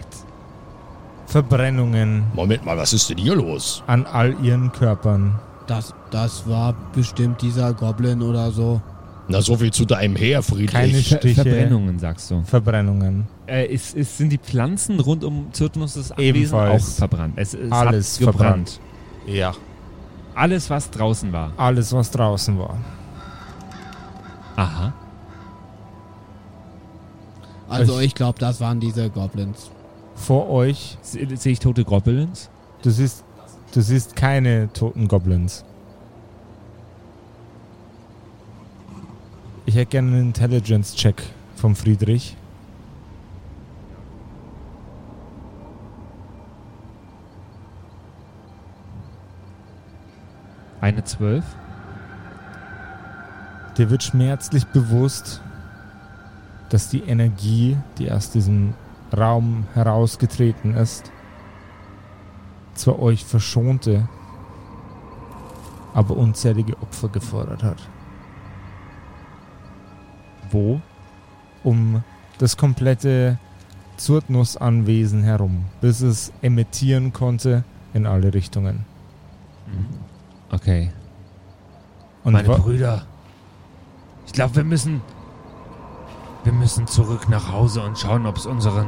[1.27, 3.83] Verbrennungen Moment mal, was ist denn hier los?
[3.87, 5.39] an all ihren Körpern.
[5.67, 8.81] Das, das war bestimmt dieser Goblin oder so.
[9.27, 10.71] Na, so viel zu deinem Heer, Friedrich.
[10.71, 11.41] Keine Stiche.
[11.41, 12.43] Verbrennungen, sagst du.
[12.43, 13.25] Verbrennungen.
[13.47, 16.93] Äh, ist, ist, sind die Pflanzen rund um Zyrtnus' Anwesen Ebenfalls.
[16.93, 17.33] auch verbrannt?
[17.35, 18.79] Es, es Alles verbrannt.
[19.25, 19.53] Ja.
[20.35, 21.51] Alles, was draußen war.
[21.57, 22.77] Alles, was draußen war.
[24.55, 24.93] Aha.
[27.67, 29.71] Also Ich- ich glaube, das waren diese Goblins.
[30.15, 32.49] Vor euch, Se- Sehe ich tote Goblins?
[32.83, 33.23] du siehst,
[33.73, 35.65] du siehst keine toten Goblins.
[39.65, 41.23] Ich hätte gerne einen Intelligence-Check
[41.55, 42.37] vom Friedrich.
[50.85, 51.43] Eine 12.
[53.75, 55.41] Dir wird schmerzlich bewusst,
[56.69, 58.75] dass die Energie, die aus diesem
[59.11, 61.11] Raum herausgetreten ist,
[62.75, 64.07] zwar euch verschonte,
[65.95, 67.81] aber unzählige Opfer gefordert hat.
[70.51, 70.81] Wo?
[71.63, 72.03] Um
[72.37, 73.39] das komplette
[73.97, 77.63] Zurtnus-Anwesen herum, bis es emittieren konnte
[77.95, 78.85] in alle Richtungen.
[80.55, 80.91] Okay.
[82.23, 83.03] Und Meine Brüder.
[84.25, 85.01] Ich glaube, wir müssen.
[86.43, 88.87] Wir müssen zurück nach Hause und schauen, ob es unseren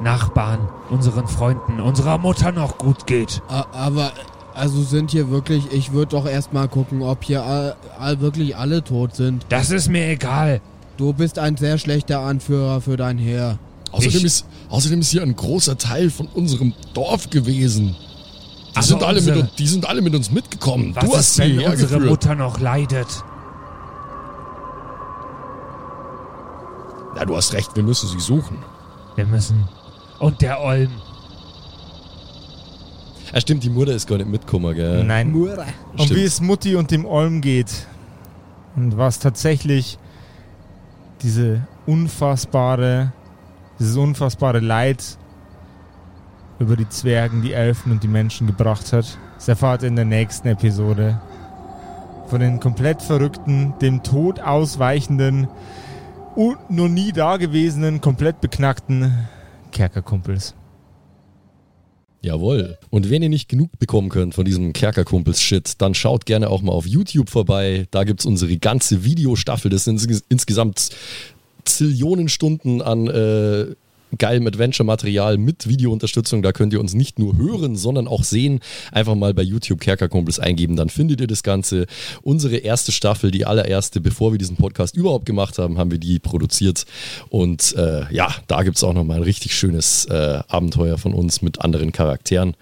[0.00, 0.58] Nachbarn,
[0.90, 3.42] unseren Freunden, unserer Mutter noch gut geht.
[3.48, 4.12] Aber,
[4.54, 8.82] also sind hier wirklich, ich würde doch erstmal gucken, ob hier all, all, wirklich alle
[8.82, 9.44] tot sind.
[9.50, 10.60] Das ist mir egal.
[10.96, 13.58] Du bist ein sehr schlechter Anführer für dein Heer.
[13.92, 17.96] Außerdem Ich- ist, außerdem ist hier ein großer Teil von unserem Dorf gewesen.
[18.80, 20.94] Die, sind, alle mit, unsere- uns- die sind alle mit uns mitgekommen.
[20.94, 22.00] Was du hast ist, sie wenn unsere.
[22.00, 23.06] Mutter noch leidet?
[27.16, 28.58] Ja, du hast recht, wir müssen sie suchen.
[29.16, 29.68] Wir müssen.
[30.18, 30.90] Und der Olm.
[33.32, 35.04] Ja, stimmt, die Mutter ist gar nicht mitgekommen, gell?
[35.04, 35.32] Nein.
[35.32, 35.64] Mura.
[35.92, 36.20] Und Stimmt.
[36.20, 37.86] wie es Mutti und dem Olm geht.
[38.76, 39.98] Und was tatsächlich
[41.22, 43.12] diese unfassbare,
[43.78, 45.17] dieses unfassbare Leid
[46.58, 50.04] über die Zwergen, die Elfen und die Menschen gebracht hat, das erfahrt ihr in der
[50.04, 51.20] nächsten Episode.
[52.26, 55.48] Von den komplett verrückten, dem Tod ausweichenden
[56.34, 59.28] und noch nie dagewesenen, komplett beknackten
[59.72, 60.54] Kerkerkumpels.
[62.20, 62.78] Jawohl.
[62.90, 66.72] Und wenn ihr nicht genug bekommen könnt von diesem Kerkerkumpels-Shit, dann schaut gerne auch mal
[66.72, 67.86] auf YouTube vorbei.
[67.92, 69.70] Da gibt's unsere ganze Videostaffel.
[69.70, 70.90] Das sind ins- insgesamt
[71.64, 73.66] Zillionen Stunden an äh,
[74.16, 76.42] geilem Adventure-Material mit Videounterstützung.
[76.42, 78.60] Da könnt ihr uns nicht nur hören, sondern auch sehen.
[78.92, 81.86] Einfach mal bei YouTube Kerkerkumpels eingeben, dann findet ihr das Ganze.
[82.22, 86.18] Unsere erste Staffel, die allererste, bevor wir diesen Podcast überhaupt gemacht haben, haben wir die
[86.18, 86.86] produziert.
[87.28, 91.60] Und äh, ja, da gibt's auch nochmal ein richtig schönes äh, Abenteuer von uns mit
[91.60, 92.54] anderen Charakteren.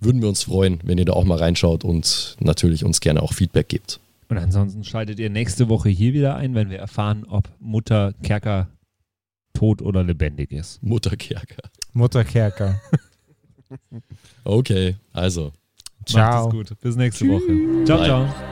[0.00, 3.32] Würden wir uns freuen, wenn ihr da auch mal reinschaut und natürlich uns gerne auch
[3.32, 4.00] Feedback gebt.
[4.28, 8.68] Und ansonsten schaltet ihr nächste Woche hier wieder ein, wenn wir erfahren, ob Mutter Kerker
[9.52, 10.82] tot oder lebendig ist.
[10.82, 11.70] Mutterkerker.
[11.92, 12.80] Mutter Kerker.
[14.44, 15.52] Okay, also.
[16.04, 16.44] Ciao.
[16.44, 16.80] Macht es gut.
[16.80, 17.84] Bis nächste Woche.
[17.86, 18.06] Ciao, Bye.
[18.06, 18.51] ciao.